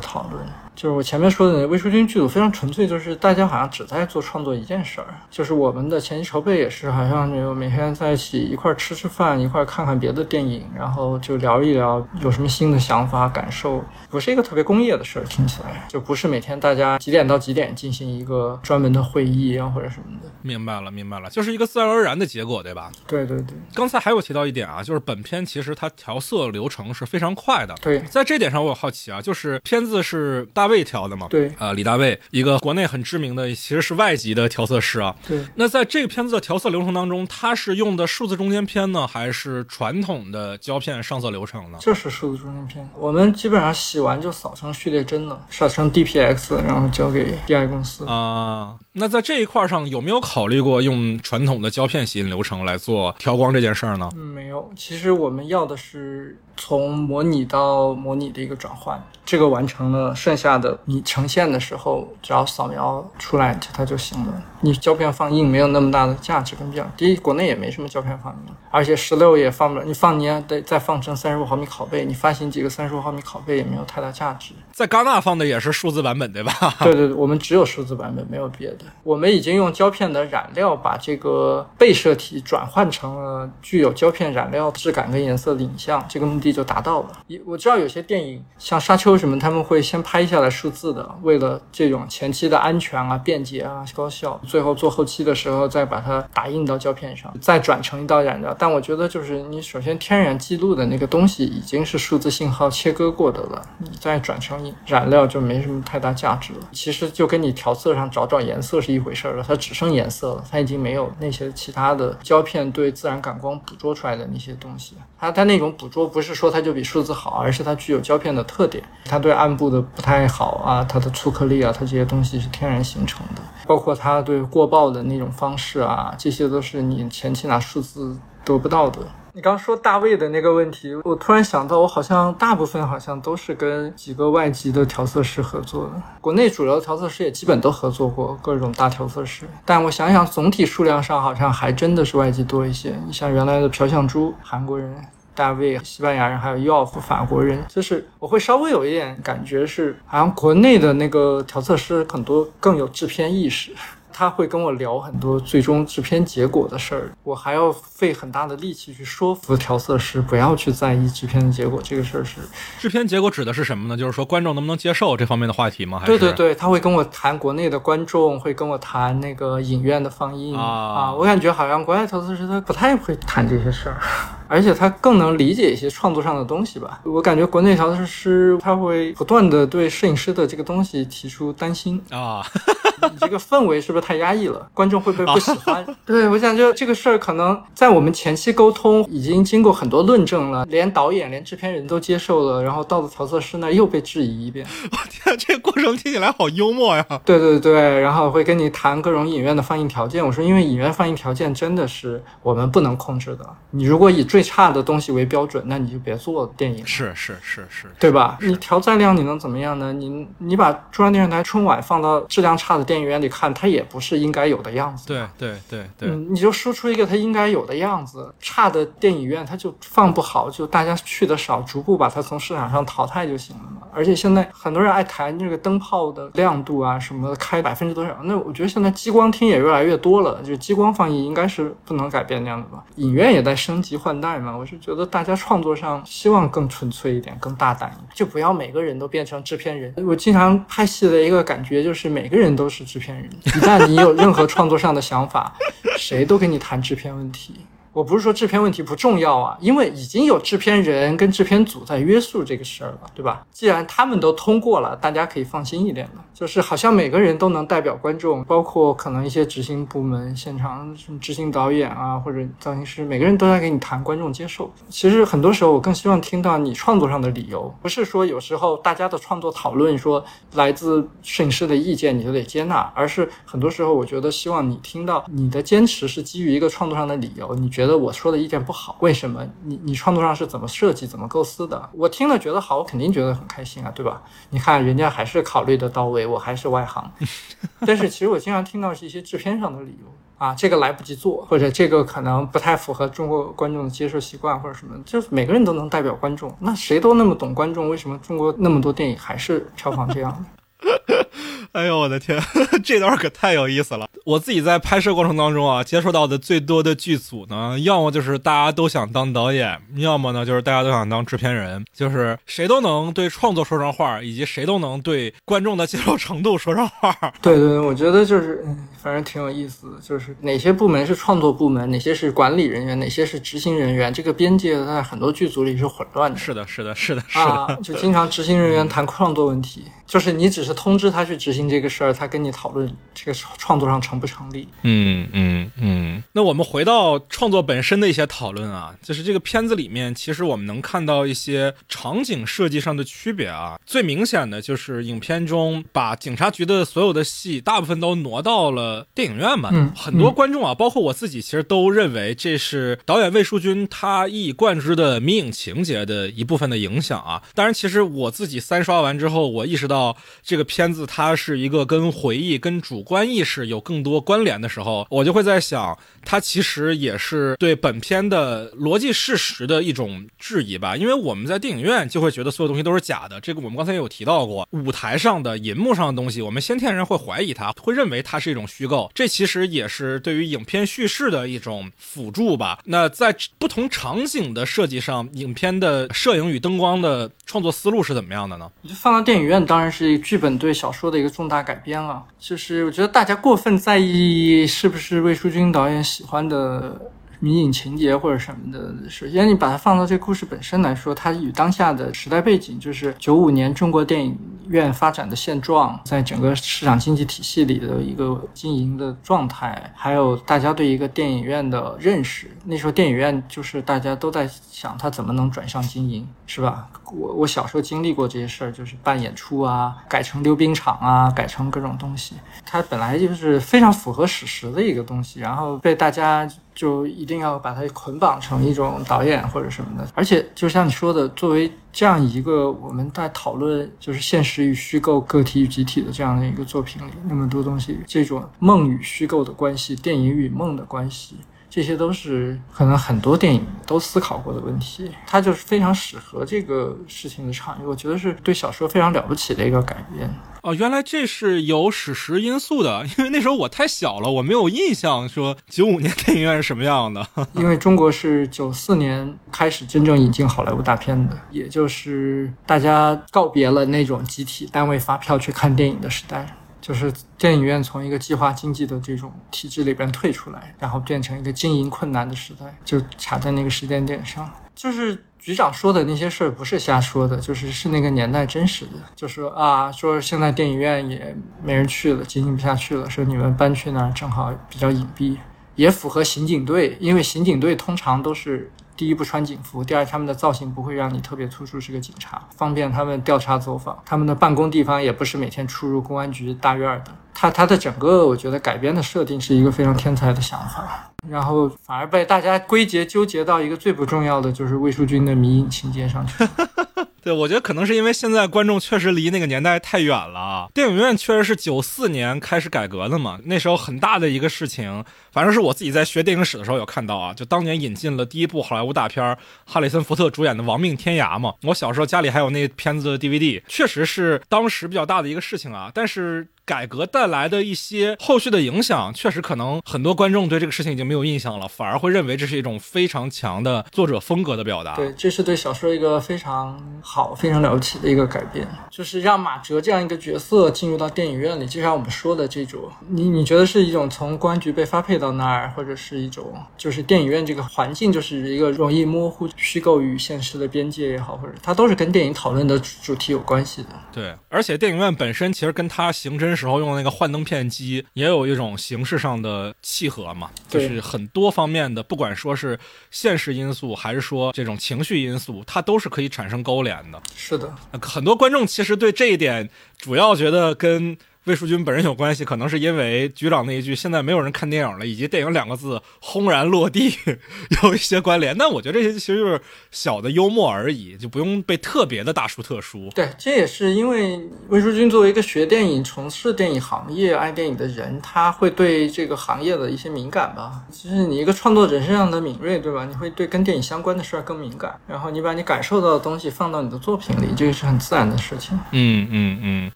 [0.00, 0.44] 讨论。
[0.78, 5.08] 就是我前面说的魏淑君剧组非常纯粹，就是大家好像只在做创作一件事儿。
[5.28, 20.28] 就是我们的前期筹备也是，好像就每天在一起一块吃吃饭，一块看看别的电影，然后就聊一聊有什么新的想法感受，不是一个特别工业的事儿，听起来就不是每天大家几点到几点进行一个专门的会议啊或者什么的。
[20.42, 22.92] 明白了，明白了，就是一个自然而然的结果，对吧？
[23.08, 23.56] 对对对。
[23.74, 27.74] 刚才还有提到一点啊，就是本片其实它调色流程是非常快的。
[27.82, 31.26] 对，在这点上我有好奇啊，就是片子是大卫调的嘛？
[31.28, 31.52] 对。
[31.58, 35.14] 呃，李大卫，一个国内很知名的，其实是外籍的调色师啊。
[35.26, 35.44] 对。
[35.56, 41.78] 那在这个片子的调色流程当中，他是用的数字中间片呢，还是传统的胶片上色流程呢？
[41.80, 42.88] 就是数字中间片。
[42.96, 48.76] 我们基本上洗完就扫成序列帧了，扫成 DPX，然后交给 DI 公司啊。
[48.92, 54.10] 那在这一块上有没有考虑过用传统的胶片洗印流程来做调光这件事儿呢？
[54.16, 54.70] 嗯，没有。
[54.76, 56.38] 其实我们要的是。
[56.60, 64.32] 从模拟到模拟的一个转换，这个完成了，剩下你呈现的时候，只要扫描出来它就行了。
[64.60, 66.84] 你胶片放映没有那么大的价值跟必要。
[66.96, 69.84] 第一，国内也没什么胶片放映，而且十六也放不了。
[69.86, 74.52] 你放你也得再放成三十五毫米拷贝，你发行几个三十五毫米拷贝也没有太大价值。
[74.72, 76.52] 在戛纳放的也是数字版本对吧？
[76.82, 78.78] 对对对，我们只有数字版本，没有别的。
[79.04, 86.48] 我们已经用胶片的染料把这个被摄体转换成了具有胶片染料质感跟颜色的影像，这个目的。
[86.48, 87.10] 就达到了。
[87.44, 98.54] 我知道有些电影像《沙丘》什么，他们会先拍下来数字的，为了这种前期的安全啊、便捷啊、高效，最后做后期的时候再把它打印到胶片上，再转成一道染料。
[98.58, 106.60] 但我觉得，就是你首先天然记录的那个东西已经是数字信号切割过的了，你再转成染料就没什么太大价值了。
[106.72, 114.94] 其实就跟你调色上找找颜色是一回事儿了，它只剩颜色了，它已经没有那些其他的胶片对自然感光捕捉出来的那些东西。
[115.18, 116.38] 它它那种捕捉不是。
[116.38, 118.84] 说它就比数字好，而是它具有胶片的特点。
[119.04, 123.42] 它对暗部的不太好啊，它的粗颗粒啊，它这些东西是天然形成的。
[123.66, 128.16] 包括它对过曝的那种方式啊，这些都是你前期拿数字
[128.48, 129.00] 得不到的。
[129.34, 136.02] 你刚说大卫的那个问题，我突然想到，我好像大部分好像都是跟几个外籍的调色师合作的。
[136.20, 142.98] 国内主流调色师也基本都合作过各种大调色师，但我想想，总体数量上好像还真的是外籍多一些。
[143.06, 144.92] 你像原来的朴相珠，韩国人。
[145.34, 153.70] 大卫，西班牙人，还有 y o f 法国人，就是我会稍微有一点感觉是，好像国内的那个调色师很多更有制片意识。
[154.18, 161.80] 他会跟我聊很多最终制片结果的事儿，我还要费很大的力气去说服调色师不要去在意制片的结果。
[161.80, 162.40] 这个事儿是
[162.80, 163.96] 制片结果指的是什么呢？
[163.96, 166.02] 就是说观众能不能接受这方面的话题吗？
[166.04, 171.14] 对对对，他会跟我谈国内的观众，会跟我谈那个影院的放映啊。
[171.14, 174.00] 我感觉好像国外调色师他不太会谈这些事儿，
[174.48, 177.00] 而且他更能理解一些创作上的东西吧。
[177.04, 182.42] 我感觉国内调色师他会不断的对摄影师的这个东西提出担心啊。
[183.00, 184.68] 你这个氛围是不是太压抑了？
[184.74, 185.86] 观众会不会不喜欢？
[186.04, 194.66] 对我想就这个事儿，可能在我们前期沟通已经经过很多论证了，连导演、连制片人都接受了，然后到了调色师那又被质疑一遍。
[194.90, 197.06] 我天，这个过程听起来好幽默呀！
[197.24, 200.24] 对对对，然后会跟你谈各种影院的放映条件。
[200.24, 203.48] 我说，因为影院放映条件真的是我们不能控制的。
[203.70, 206.86] 你如果以最差的东西为标准，那你就别做电影。
[206.86, 208.38] 是是是是，对吧？
[208.40, 209.92] 你调载量你能怎么样呢？
[209.92, 215.06] 你你把中央电视台春晚放到质量差的电影院里看，它也不是应该有的样子。
[215.06, 218.34] 对对对对，嗯，你就输出一个它应该有的样子。
[218.40, 223.77] 差的电影院它就放不好，就大家去的少，逐步把它从市场上淘汰就行了嘛。
[223.92, 232.84] 而且现在很多人爱谈这个灯泡的亮度啊什么开百分之多少，那我觉得现在激光厅也越来越多了，就是激光放映应该是不能改变那样的吧。
[232.96, 239.92] 影院也在升级换代嘛，我是觉得大家创作上希望更纯粹一点，更大胆一点，就不要每个人都变成制片人。
[240.06, 245.52] 我经常拍戏的一个感觉就是每个人都是制片人，一旦你有任何创作上的想法，
[245.96, 247.54] 谁都跟你谈制片问题。
[247.92, 253.44] 我不是说制片问题不重要啊，因为已经有制片人跟制片组在约束这个事儿了，对吧？
[253.50, 256.24] 既然他们都通过了，大家可以放心一点了。
[256.32, 264.70] 就是好像每个人都能代表观众，包括可能一些执行部门、现场执行导演啊，或者造型师，每个人都在给你谈观众接受。
[264.88, 270.24] 其实很多时候，我更希望听到你创作上的理由，不是说有时候大家的创作讨论说
[270.54, 279.46] 来自摄影师的意见你就得接纳，而是很多时候我觉得希望你听到你的坚持是基于一个创作上的理由，你觉得我说的意见不好，为什么？
[279.62, 281.88] 你你创作上是怎么设计、怎么构思的？
[281.92, 284.20] 我听了觉得好，我肯定觉得很开心啊，对吧？
[284.50, 286.26] 你看人家还是考虑的到位。
[286.26, 287.08] 我还是外行，
[287.86, 300.46] 但是其实我经常听到是一些制片上的理由啊，这个来不及做，或者这个可能不太符合中国观众的接受习惯，或者什么，就是每个人都能代表观众，那谁都那么懂观众，为什么中国那么多电影还是票房这样呢？
[301.72, 302.40] 哎呦我的天，
[302.82, 304.08] 这段可太有意思了！
[304.24, 317.14] 我自己在拍摄过程当中啊，接触到的最多的剧组呢，要么就是大家都想当导演，要么呢就是大家都想当制片人，就是谁都能对创作说上话，以及谁都能对观众的接受程度说上话。
[317.40, 318.64] 对对，我觉得就是，
[319.00, 326.38] 反正挺有意思的，就是哪些部门是创作部门，哪些是管理人员，哪些是执行人员，这个边界在很多剧组里是混乱的。
[326.38, 331.68] 是的，是的，是的，是的，就经常执行人员谈创作问题，就是你只是通知他去执行。
[331.68, 334.66] 这个事儿，他跟你讨论这个创作上成不成立？
[334.82, 336.22] 嗯嗯嗯。
[336.32, 343.78] 那我们回到创作本身的一些讨论啊，就是这个片子里面，其实我们能看到一些场景设计上的区别啊。
[343.84, 349.68] 最明显的就是影片中把警察局的所有的戏，大部分都挪到了电影院嘛。
[349.70, 349.92] 嗯。
[349.94, 357.42] 很多观众啊，包括我自己，其实都认为这是导演魏书君他一以贯之的迷影情节的一部分的影响啊。
[357.54, 361.58] 当然，其实我自己三刷完之后，我意识到到这个片子它是。
[361.58, 370.96] 一个跟回忆、跟主观意识有更多关联的时候，我就会在想，它其实也是对本片的逻辑事实的一种质疑吧。
[370.96, 374.68] 因为我们在电影院就会觉得所有东西都是假的，这个我们刚才也有提到过。
[374.70, 379.10] 舞台上的、银幕上的东西，我们先天人会怀疑它，会认为它是一种虚构。
[379.12, 382.78] 这其实也是对于影片叙事的一种辅助吧。
[382.84, 388.70] 那在不同场景的设计上，影片的摄影与灯光的创作思路是怎么样的呢？
[388.88, 391.48] 就放到电影院，当然是剧本对小说的一个重。
[391.48, 397.10] 大改编了，就是我觉得大家过分在意是不是魏书君导演喜欢的。
[397.40, 404.36] 迷影情节或者什么的，首先你把它放到这个故事本身来说，它与当下的时代背景，就是九五年中国电影
[404.66, 412.50] 院发展的现状，在整个市场经济体系里的一个经营的状态，还有大家对一个电影院的认识。
[412.64, 416.88] 那时候电影院就是大家都在想，它怎么能转向经营，是吧？
[417.12, 422.34] 我我小时候经历过这些事儿，就是办演出啊，改成溜冰场啊，改成各种东西。
[422.68, 426.48] 它本来就是非常符合史实的一个东西，然后被大家。
[426.78, 441.34] 就一定要把它捆绑成一种导演或者什么的，而且就像你说的，作为这样一个我们在讨论就是现实与虚构、个体与集体的这样的一个作品里，那么多东西，这种梦与虚构的关系，电影与梦的关系。
[441.70, 447.86] 这些都是可能很多电影都思考过的问题，它就是非常适合这个事情的场域。
[447.86, 450.28] 我觉得是对小说非常了不起的一个改编。
[450.62, 457.26] 哦，原来这是有史实因素的， 因为那时候我太小了，我没有印象说九五年电影院是什么样的。
[457.54, 466.56] 因为中国是九四年开始真正引进好莱坞大片的，也就是大家告别了那种集体单位发票去看电影的时代。
[466.88, 474.50] 就是电影院从一个计划经济的这种体制里边退出来，然后变成一个经营困难的时代，就卡在那个时间点上。
[474.74, 478.92] 就是局长说的那些事儿不是瞎说的，就是是那个年代真实的。
[479.14, 485.36] 就说啊，说现在电影院也没人去了，经营不下去了，说你们搬去那儿正好比较隐蔽，
[485.74, 488.72] 也符合刑警队，因为刑警队通常都是。
[488.98, 493.96] 第一不穿警服，第二他们的造型不会让你特别突出是个警察，方便他们调查走访。
[494.04, 497.12] 他们的办公地方也不是每天出入公安局大院的。
[497.40, 506.44] 他他的整个我觉得改编的设定是一个非常天才的想法，然后反而被大家归结纠结到一个最不重要的就是魏淑君的迷影情节上去。
[507.22, 510.68] 对，我觉得可能是因为现在观众确实离那个年代太远了。
[510.74, 521.54] 电影院确实是九四年开始改革的嘛，那时候很大的一个事情，反正是我自己在学电影史的时候有看到啊，就当年引进了第一部好莱坞大片，哈里森福特主演的《亡命天涯》嘛。
[521.62, 525.92] 我小时候家里还有那片子的 DVD，确实是当时比较大的一个事情啊。
[525.94, 526.48] 但是。
[526.68, 534.94] 改革带来的一些后续的影响，确实可能很多观众对这个事情已经没有印象了，反而会认为这是一种非常强的作者风格的表达。
[534.94, 553.88] 对，这是对小说一个非常好、非常了不起的一个改变，就是让马哲这样一个角色进入到电影院里，就像我们说的这种，你你觉得是一种从公安局被发配到那儿，或者是一种就是电影院这个环境就是一个容易模糊虚构与现实的边界也好，或者它都是跟电影讨论的主题有关系的。
[554.12, 556.57] 对，而且电影院本身其实跟它刑侦。
[556.58, 562.78] 时候用那个幻灯片机，也有一种形式上的契合嘛，就是很多方面的，不管说是
[563.10, 567.22] 现实因素，还是说这种情绪因素，它都是可以产生勾连的。
[567.36, 571.16] 是的，很多观众其实对这一点主要觉得跟。
[571.48, 577.16] 魏淑君本人有关系，可能是因为局长那一句“现在没有人看电影了”以及“电影”两个字轰然落地
[577.82, 578.54] 有一些关联。
[578.58, 579.58] 但我觉得这些其实就是
[579.90, 583.08] 小的幽默而已，就不用被特别的大书特书。
[583.14, 584.38] 对，这也是因为
[584.68, 590.82] 魏淑君作为一个学电影、从事电影行业、爱电影的人，他会对这个行业的一些敏感吧。
[590.92, 593.06] 就是你一个创作者身上的敏锐，对吧？
[593.06, 598.78] 你会对跟电影相关的事儿更敏感，然后你把你感受到的东西放到你的作品里，这个是很自然的事情。
[598.92, 599.92] 嗯嗯嗯。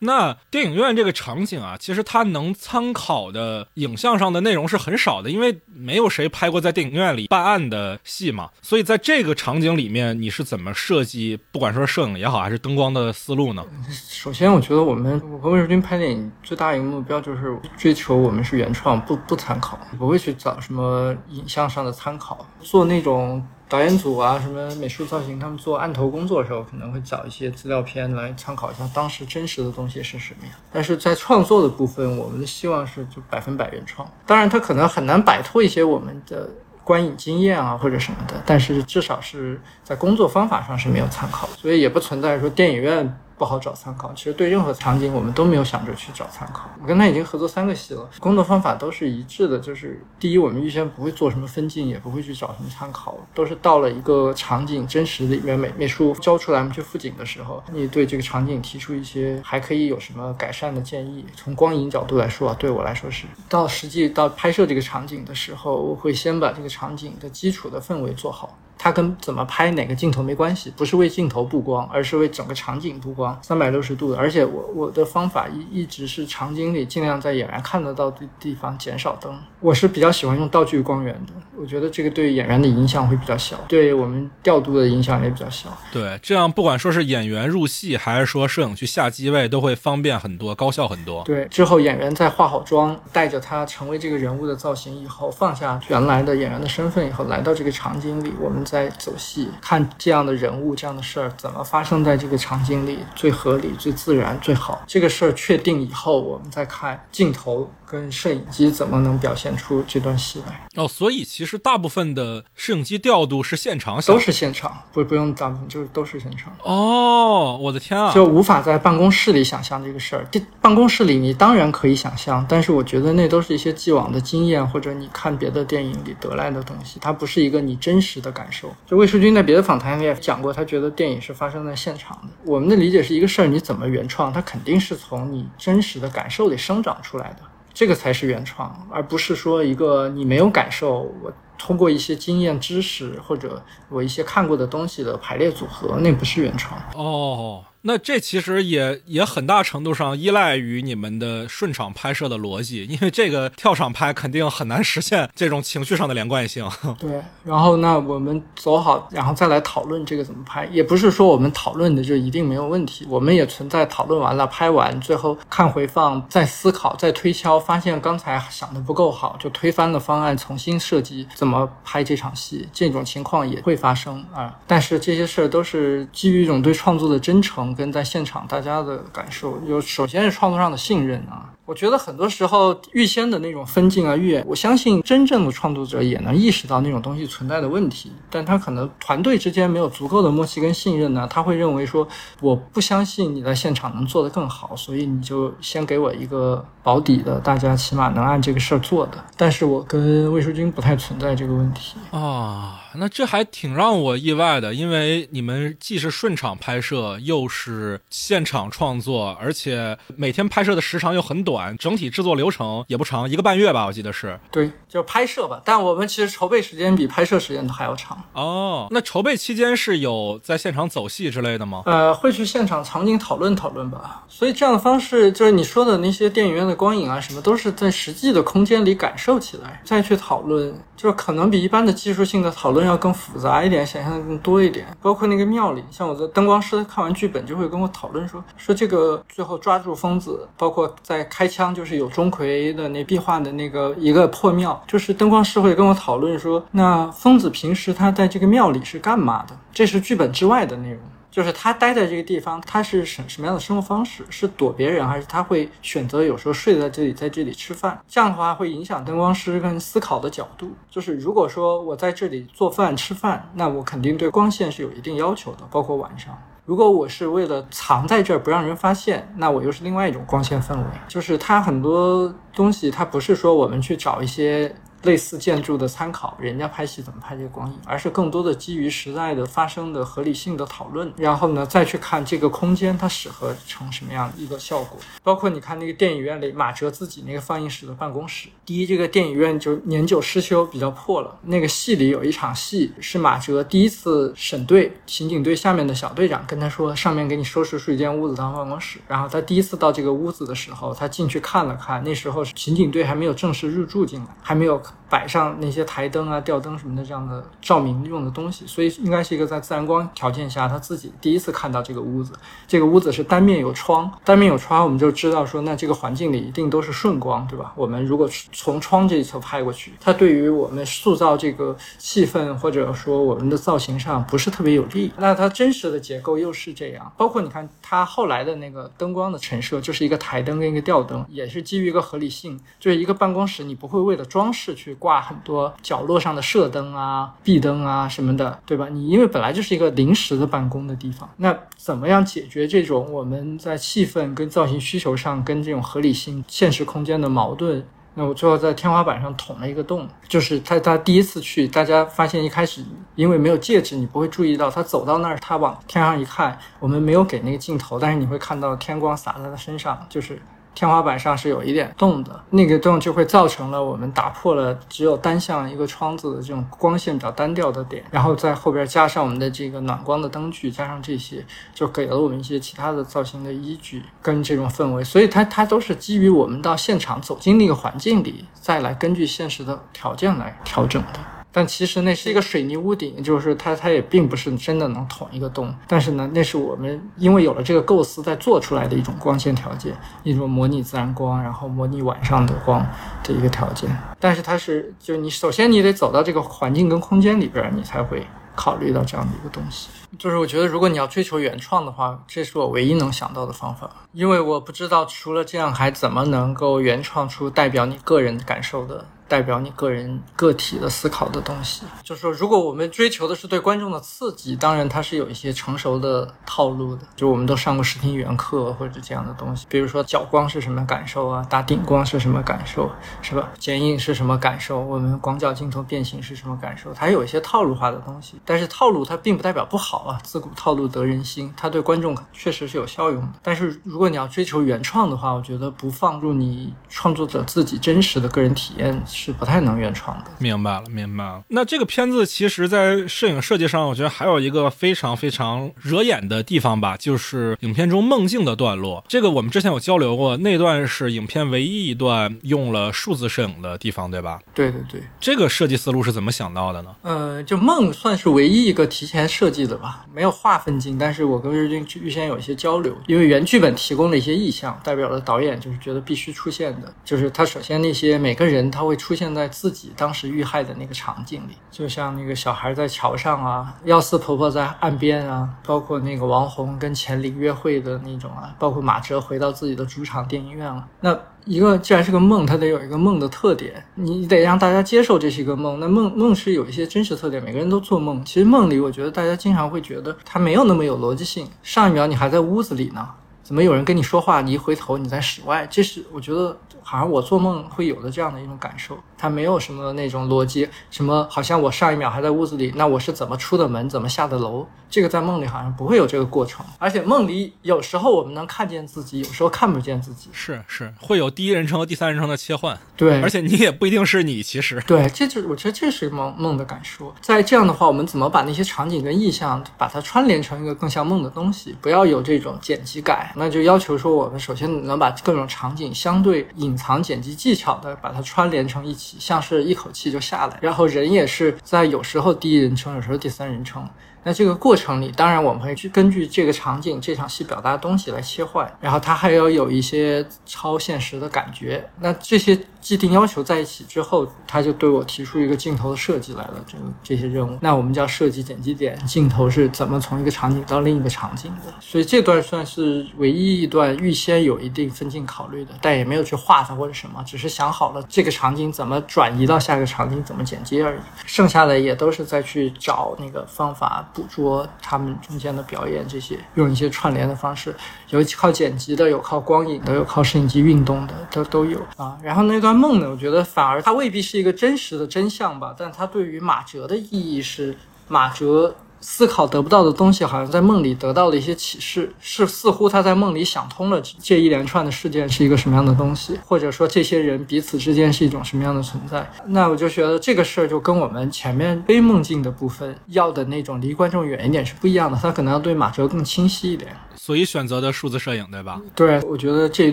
[0.00, 1.41] 那电影院这个场。
[1.42, 8.48] 场景啊，其实它能参考的影像上的内容是很少的，因为没有谁拍过在电影院里办案的戏嘛。
[8.62, 13.64] 所以在这个场景里面，你是怎么设计，不管说摄影也好，还是灯光的思路呢？
[13.90, 23.44] 首先，我觉得我们我和魏淑君拍电影最大一个目标就是追求我们是原创，不不参考，不会去找什么影像上的参考，做那种。
[23.72, 30.54] 导演组啊，什么美术造型，他们做案头工作的时候，可能会找一些资料片来参考一下当时真实的东西是什么样。
[30.70, 34.06] 但是在创作的部分，我们的希望是就百分百原创。
[34.26, 36.50] 当然，它可能很难摆脱一些我们的
[36.84, 43.18] 观影经验啊或者什么的，但是至少是在工作方法上是没有参考，所以也不存在说电影院。
[43.42, 44.12] 不好找参考。
[44.14, 46.70] 其实对任何场景，我们都没有想着去找参考。
[46.80, 49.58] 我跟他已经合作三个戏了，工作方法都是一致的。
[49.58, 61.26] 就是第一，我们预先不会做什么分镜，也不会去找什么参考，都是到了一个场景真实里面美美术交出来，我们去复景的时候，你对这个场景提出一些还可以有什么改善的建议。
[61.34, 68.56] 从光影角度来说啊，对我来说是到实际到拍摄这个场景的时候，我会先把这个场景的基础的氛围做好。
[68.78, 74.18] 它跟怎么拍哪个镜头没关系，不是为镜头布光，而是为整个场景布光，三百六十度的。
[74.18, 79.32] 而且我我的方法一一直是场景里尽量在演员看得到的地方减少灯。
[79.60, 85.68] 我是比较喜欢用道具光源的，我觉得这个对演员的影响会比较小，对我们调度的影响也比较小。
[85.92, 91.22] 对，这样不管说是演员入戏，还是说摄影去下机位，都会方便很多，高效很多。
[91.22, 98.61] 对，之后演员在化好妆，带着他成为这个人物的造型以后，放下原来的演员的身份以后，来到这个场景里，我们。
[98.64, 104.82] 在走戏，看这样的人物、这样的事儿怎么发生在这个场景里，最合理、最自然、最好。
[104.86, 107.70] 这个事儿确定以后，我们再看镜头。
[107.92, 110.66] 跟摄影机怎么能表现出这段戏来？
[110.76, 116.50] 哦，所以其实大部分的摄影机调度是现场，都是现场，不不用大部分，就是都是现场。
[116.62, 120.26] 哦，我的天啊，就无法在办公室里想象这个事儿。
[120.32, 128.74] 这办公室里你当然可以想象，但是我觉得那都是一些既往的经验，或者你看别的电影里得来的东西，它不是一个你真实的感受。
[128.86, 132.28] 就魏淑君在别的访谈里也讲过，他觉得电影是发生在现场的。
[132.46, 137.42] 我们的理解是一个事儿，你怎么原创，它肯定是从你真实的感受里生长出来的。
[137.74, 146.80] 这个才是原创，而不是说一个你没有感受，我通过一些经验知识或者我一些看过的东西的排列组合，那不是原创。
[146.94, 156.68] 哦，那这其实也也很大程度上依赖于你们的顺场拍摄的逻辑，因为这个跳场拍肯定很难实现这种情绪上的连贯性。
[156.98, 174.56] 对，然后那我们走好，然后再来讨论这个怎么拍，也不是说我们讨论的就一定没有问题，我们也存在讨论完了、拍完，最后看回放、再思考、再推敲，发现刚才想的不够好，就推翻了方案，重新设计怎么拍这场戏，这种情况也会发生啊。
[174.68, 181.52] 但是这些事儿都是基于一种对创作的真诚，跟在现场大家的感受，有首先是创作上的信任啊。
[181.64, 192.06] 我觉得很多时候预先的那种分镜啊、预演，我相信真正的创作者也能意识到那种东西存在的问题，但他可能团队之间没有足够的默契跟信任呢，他会认为说
[192.40, 199.24] 我不相信你在现场能做得更好，所以你就先给我一个保底的，大家起码能按这个事儿做的。
[199.36, 202.80] 但是我跟魏淑君不太存在这个问题啊。
[202.94, 214.38] 那这还挺让我意外的，因为你们既是顺场拍摄，又是现场创作，而且每天拍摄的时长又很短，整体制作流程也不长，一个半月吧，我记得是。
[214.50, 215.60] 对，就拍摄吧。
[215.64, 218.22] 但我们其实筹备时间比拍摄时间都还要长。
[218.34, 221.82] 哦，那筹备期间是有在现场走戏之类的吗？
[221.86, 224.22] 呃，会去现场场景讨论讨论吧。
[224.28, 232.82] 所以这样的方式，就是你说的那些电影院的光影啊，什么都是在实际的空间里感受起来，再去讨论，就是可能比一般的技术性的讨论。
[232.82, 234.84] 要更复杂一点，想象的更多一点。
[235.00, 249.58] 包括那个庙里，像我的灯光师看完剧本就会跟我讨论说，说这个最后抓住疯子，包括在开开枪，就是有钟馗的那壁画的那个一个破庙，就是灯光师会跟我讨论说，那疯子平时他在这个庙里是干嘛的？
[249.72, 251.00] 这是剧本之外的内容。
[251.32, 254.22] 就是他待在这个地方，他是什什么样的生活方式？
[254.30, 258.00] 是躲别人，还是他会选择有时候睡在这里，在这里吃饭？
[258.06, 260.70] 这样的话会影响灯光师跟思考的角度。
[260.88, 266.38] 就是如果说我在这里做饭吃饭，那我肯定对光线是有一定要求的，包括晚上。
[266.64, 270.84] 如果我是为了藏在这儿不让人发现，那我又是另外一种光线氛围。
[271.08, 274.74] 就是它很多东西，它不是说我们去找一些。
[275.02, 284.98] 类似建筑的参考，人家拍戏怎么拍这个光影，而是更多的基于时代的发生的合理性的讨论，然后呢再去看这个空间它适合成什么样的一个效果。
[285.22, 291.38] 包括你看那个电影院里马哲自己那个放映室的办公室，第一这个电影院就年久失修，比较破了。
[291.42, 298.98] 那个戏里有一场戏是马哲第一次审队刑警队下面的小队长跟他说，上面给你收拾出一间屋子当办公室。
[299.08, 304.80] 然后他第一次到这个屋子的时候，他进去看了看，那时候刑警队还没有正式入住进来，还没有。
[305.08, 312.32] 摆上那些台灯啊、吊灯什么的这样的照明用的东西，所以应该是一个在自然光条件下他自己第一次看到这个屋子。
[312.66, 317.74] 这个屋子是单面有窗，单面有窗，我们就知道说，那这个环境里一定都是顺光，对吧？
[317.76, 325.12] 我们如果从窗这一侧拍过去，它对于我们塑造这个气氛或者说我们的造型上不是特别有利。
[325.18, 334.62] 那它真实的结构又是这样，包括你看它后来的那个灯光的陈设，就是一个台灯跟一个吊灯，也是基于一个合理性，就是一个办公室，你不会为了装饰。
[334.82, 338.88] 去挂很多角落上的射灯啊、壁灯啊什么的，对吧？
[338.90, 347.84] 你因为本来就是一个临时的办公的地方，那怎么样解决这种我们在气氛跟造型需求上跟这种合理性、现实空间的矛盾？
[348.14, 360.42] 那我最后在天花板上捅了一个洞，就是他他第一次去，大家发现一开始因为没有戒指，你不会注意到他走到那儿，他往天上一看，我们没有给那个镜头，但是你会看到天光洒在他身上，就是。
[360.74, 371.44] 天花板上是有一点洞的，那个洞就会造成了我们打破了只有单向一个窗子的这种光线比较单调的点，然后在后边加上我们的这个暖光的灯具，加上这些，
[371.74, 381.41] 就给了我们一些其他的造型的依据跟这种氛围，所以它它都是基于我们到现场走进那个环境里，再来根据现实的条件来调整的。
[381.52, 385.72] 但其实那是一个水泥屋顶，就是它，它也并不是真的能捅一个洞。
[385.86, 392.80] 但是呢，那是我们因为有了这个构思，在做出来的一种光线条件，一种模拟自然光，然后模拟晚上的光
[393.22, 393.94] 的一个条件。
[394.18, 398.26] 但是它是，就你首先你得走到这个环境跟空间里边，你才会
[398.56, 399.90] 考虑到这样的一个东西。
[400.18, 409.06] 就是我觉得，如果你要追求原创的话，这是我唯一能想到的方法，因为我不知道除了这样还怎么能够原创出代表你个人感受的。
[409.32, 417.00] 代表你个人个体的思考的东西，就是说，如果我们追求的是对观众的刺激，当然它是有一些成熟的套路的。
[417.16, 422.90] 就我们都上过视听语言课或者这样的东西，比如说角光是什么感受啊，打顶光是什么感受，
[423.22, 423.48] 是吧？
[423.58, 424.78] 剪影是什么感受？
[424.78, 426.92] 我们广角镜头变形是什么感受？
[426.92, 430.20] 它有一些套路化的东西，但是套路它并不代表不好啊。
[430.22, 433.32] 自古套路得人心，它对观众确实是有效用的。
[433.42, 439.02] 但是如果你要追求原创的话，我觉得不放入你创作者自己真实的个人体验。
[439.24, 440.30] 是不太能原创的。
[440.38, 441.44] 明白了，明白了。
[441.48, 449.04] 那这个片子其实，在摄影设计上，我觉得还有一个非常非常惹眼的地方吧，就是影片中梦境的段落。
[449.06, 454.40] 这个我们之前有交流过，那段是影片唯一一段用了数字摄影的地方，对吧？
[454.52, 456.94] 对对对，这个设计思路是怎么想到的呢？
[457.02, 481.18] 呃，就梦算是唯一一个提前设计的吧，没有划分镜，但是我跟日军预先有一些交流，因为原剧本提供了一些意象，代表了导演就是觉得必须出现的，就是他首先那些每个人他会出现在自己当时遇害的那个场景里，就像那个小孩在桥上啊，幺四婆婆在岸边啊，包括那个王红跟钱玲约会的那种啊，包括马哲回到自己的主场电影院了，那。
[481.44, 485.80] 一个既然是个梦，它得有一个梦的特点，你得让大家接受这是一个梦。
[485.80, 488.24] 那梦梦是有一些真实特点，每个人都做梦。
[488.24, 491.48] 其实梦里，我觉得大家经常会觉得它没有那么有逻辑性。
[491.64, 493.08] 上一秒你还在屋子里呢，
[493.42, 494.40] 怎么有人跟你说话？
[494.40, 498.98] 你一回头你在室外，这是我觉得好像我做梦会有的这样的一种感受。
[499.22, 504.66] 它没有什么那种逻辑，什么好像我上一秒还在屋子里，那我是怎么出的门，怎么下的楼？
[504.90, 510.28] 这个在梦里好像不会有这个过程，而且梦里有时候我们能看见自己，有时候看不见自己。
[510.32, 512.76] 是是，会有第一人称和第三人称的切换。
[512.96, 514.82] 对，而且你也不一定是你，其实。
[514.84, 517.14] 对，这就我觉得这是梦梦的感受。
[517.20, 521.74] 在这样的话，我们怎么把那些场景跟意象把它串联成一个更像梦的东西？
[521.80, 530.58] 不要有这种剪辑感，那就要求说我们首先能把各种场景相对隐藏剪辑技巧的把它串联成一起，像是一口气就下来。
[530.60, 533.88] 然后人也是在有时候第一人称，有时候第三人称。
[534.24, 541.88] 那这个过程里，当然我们会去根据这个场景、这场戏表达的东西来切换，然后它还要有一些超现实的感觉。
[542.00, 546.54] 那这些既定要求在一起之后，他就对我提出一个镜头的设计来了。
[546.66, 551.72] 这这些任务，那我们叫设计剪辑点，镜头是怎么从一个场景到另一个场景的。
[551.80, 561.00] 所以这段算是唯一一段预先有一定分镜考虑的，但也没有去画它或者什么，只是想好了这个场景怎么转移到下一个场景，怎么剪接而已。
[561.26, 564.08] 剩下的也都是再去找那个方法。
[564.12, 567.74] 捕捉他们中间的表演，这些用一些串联的方式，
[568.10, 572.18] 有靠剪辑的，有靠光影的，有靠摄影机运动的，都都有啊。
[572.22, 577.76] 然后那段梦呢，我觉得反而它未必是一个真实的真相吧，但它对于马哲的意义是
[578.08, 578.74] 马哲。
[579.02, 589.28] 思考得不到的东西，好像在梦里得到了一些启示，是似乎他在梦里想通了这一连串的事件是一个什么样的东西，或者说这些人彼此之间是一种什么样的存在。
[589.46, 596.96] 那我就觉得这个事儿就跟我们前面非梦境的部分要的那种离观众远一点是不一样的，他可能要对马哲更清晰一点。
[597.14, 598.80] 所以选择的数字摄影，对吧？
[598.96, 599.92] 对，我觉得这一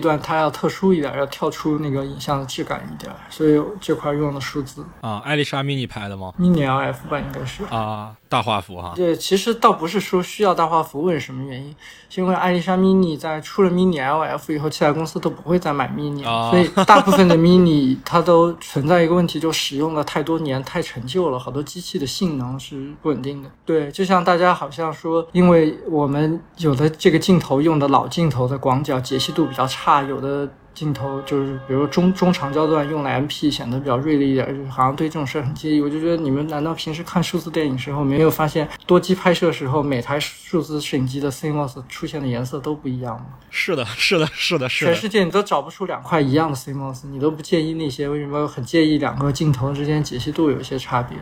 [0.00, 8.94] 段它要特殊一点，要跳出那个影像的质感一点，所以这块用的数字啊，艾丽莎 mini 拍的吗？mini LF 吧，应该是啊，大画幅哈。
[8.96, 11.76] 对，其实倒不是说需要大画幅，问什么原因？
[12.16, 23.50] 因为艾丽莎 mini 在出了 mini LF 以后，其他公司都不会再买 mini，所以大部分的 mini 它都存在一个问题，就使用了太多年，太陈旧了，好多机器的性能是不稳定的。
[23.64, 27.20] 对，就像大家好像说，因为我们有的这个。
[27.20, 35.80] 镜头用的老镜头的广角解析度比较差，有的镜头就是比如中中长焦段用了 MP 显得比较锐利一点，就好像对这种事很介意。
[35.80, 43.26] 我就觉得你们难道平时看数字电影时候没有发现多机拍摄时候每台数字摄影机的 CMOS 出现的颜色都不一样吗？
[43.50, 44.92] 是的， 是的，是的，是的。
[44.92, 48.08] 全世界你都找不出两块一样的 CMOS，你都不介意那些？
[48.08, 51.18] 为什么很介意两个镜头之间解析度有一些差别？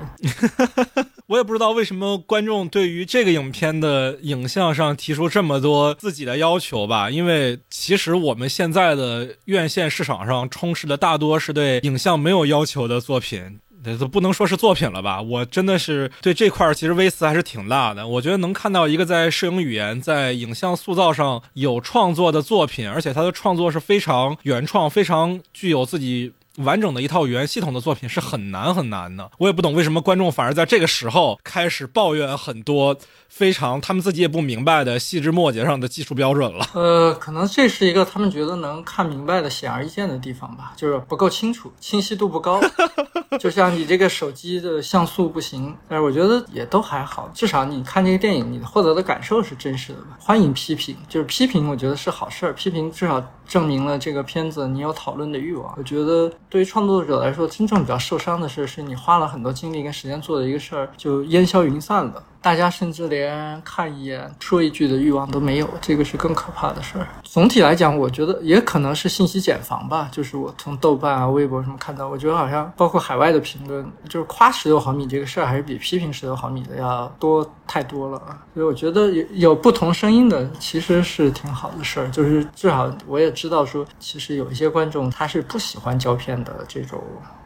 [1.28, 15.22] 我也不知道为什么观众对于这个影片的影像上提出这么多自己的要求吧，因为其实我们现在的院线市场上充斥的大多是对影像没有要求的作品，这都不能说是作品了吧？
[15.22, 18.06] 我真的是对这块儿其实微词还是挺大的。
[18.06, 26.34] 我觉得能看到一个在摄影语言、在影像塑造上有创作的作品，而且他的创作是非常原创、非常具有自己。
[26.58, 32.96] 完整的一套语言系统的作品是很难很难的，我也不懂为什么观众反而在这个时候开始抱怨很多
[33.28, 36.66] 非常他们自己也不明白的细枝末节上的技术标准了。
[36.74, 42.60] 呃，可能这是一个他们觉得能看明白的显而易见的地方吧，就是不够清楚，清晰度不高。
[43.38, 50.18] 就像你这个手机的像素不行，但是我觉得也都还好，至少你看这个电影，你获得的感受是真实的吧。
[50.18, 55.72] 欢迎批评，就是批评，我觉得是好事儿，批评至少证明了这个片子你有讨论的欲望。
[55.76, 56.32] 我觉得。
[56.50, 62.22] 对于创作者来说，真正比较受伤的事，是你花了很多精力跟时间做的一个事儿，就烟消云散了。
[62.40, 67.06] 大家甚至连看一眼、说一句的欲望都没有，这个是更可怕的事儿。
[67.24, 70.08] 总体来讲，我觉得也可能是信息茧房吧。
[70.12, 78.22] 就是我从豆瓣啊、微博什么看到，我觉得好像包括海外的评论，就是夸十六毫米这个事儿，还是比批评十六毫米的要多太多了。
[78.54, 82.08] 所以我觉得有有不同声音的，其实是挺好的事儿。
[82.10, 87.02] 就是至少我也知道说，其实有一些观众他是不喜欢胶片的这种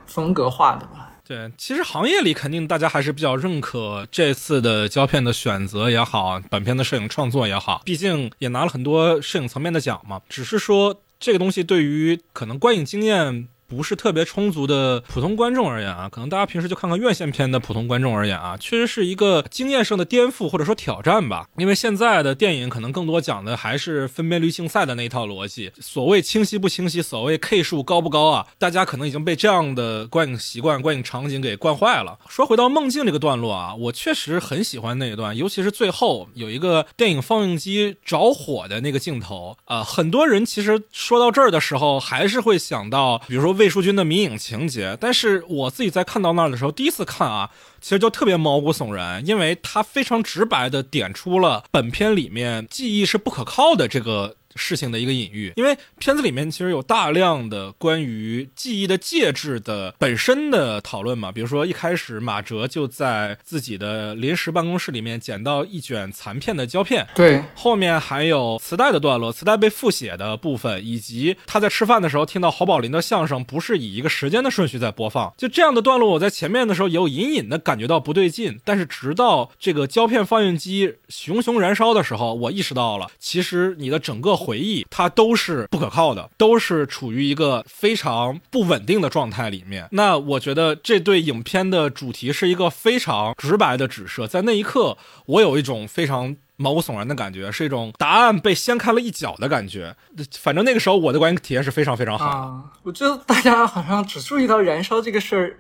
[0.07, 1.09] 风格化的吧。
[1.27, 10.21] 对，其实行业里肯定大家还是比较认可这次的胶片的选择也好，本片的摄影创作也好，毕竟也拿了很多摄影层面的奖嘛。
[10.29, 13.49] 只是说这个东西对于可能观影经验。
[13.75, 21.47] 不是特别充足的普通观众而言啊，可能大家平时就看看院线片的普通观众而言啊，确实是一个经验上的颠覆或者说挑战吧。
[21.57, 32.19] 因为现在的电影可能更多讲的还是分辨率竞赛的那一套逻辑，所谓清晰不清晰，所谓 K 数高不高啊，大家可能已经被这样的观影习惯、观影场景给惯坏了。
[32.29, 43.62] 说回到梦境这个段落啊，我确实很喜欢那一段，尤其是最后有一个电影放映机着火的那个镜头啊，很多人其实说到这儿的时候，还是会想到，比如说。
[43.63, 47.49] 魏淑君的迷影情节，但是我自己在看到那儿的时候，第一次看啊，
[47.81, 54.35] 其实就特别毛骨悚然，因为他非常直白的点出了本片里面记忆是不可靠的这个。
[54.55, 84.33] 事情的一个隐喻，因为片子里面其实有大量的关于记忆的介质的本身的讨论嘛，比如说一开始马哲就在自己的临时办公室里面捡到一卷残片的胶片，对，后面还有磁带的段落，磁带被复写的部分，以及他在吃饭的时候听到侯宝林的相声，不是以一个时间的顺序在播放，就这样的段落，我在前面的时候也有隐隐的感觉到不对劲，但是直到这个胶片放映机熊熊燃烧的时候，我意识到了，其实你的整个。
[84.43, 89.89] 回忆它都是不可靠的，都是处于一个非常不稳定的状态里面。
[89.93, 94.27] 那我觉得这对影片的主题是一个非常直白的指涉。
[94.27, 99.95] 在那一刻，我有一种非常毛骨悚然的感觉，是一种答案被掀开了一角的感觉。
[100.39, 102.79] 反正那个时候我的观影体验是非常非常好的。
[102.83, 105.57] 我觉得大家好像只注意到燃烧这个事儿，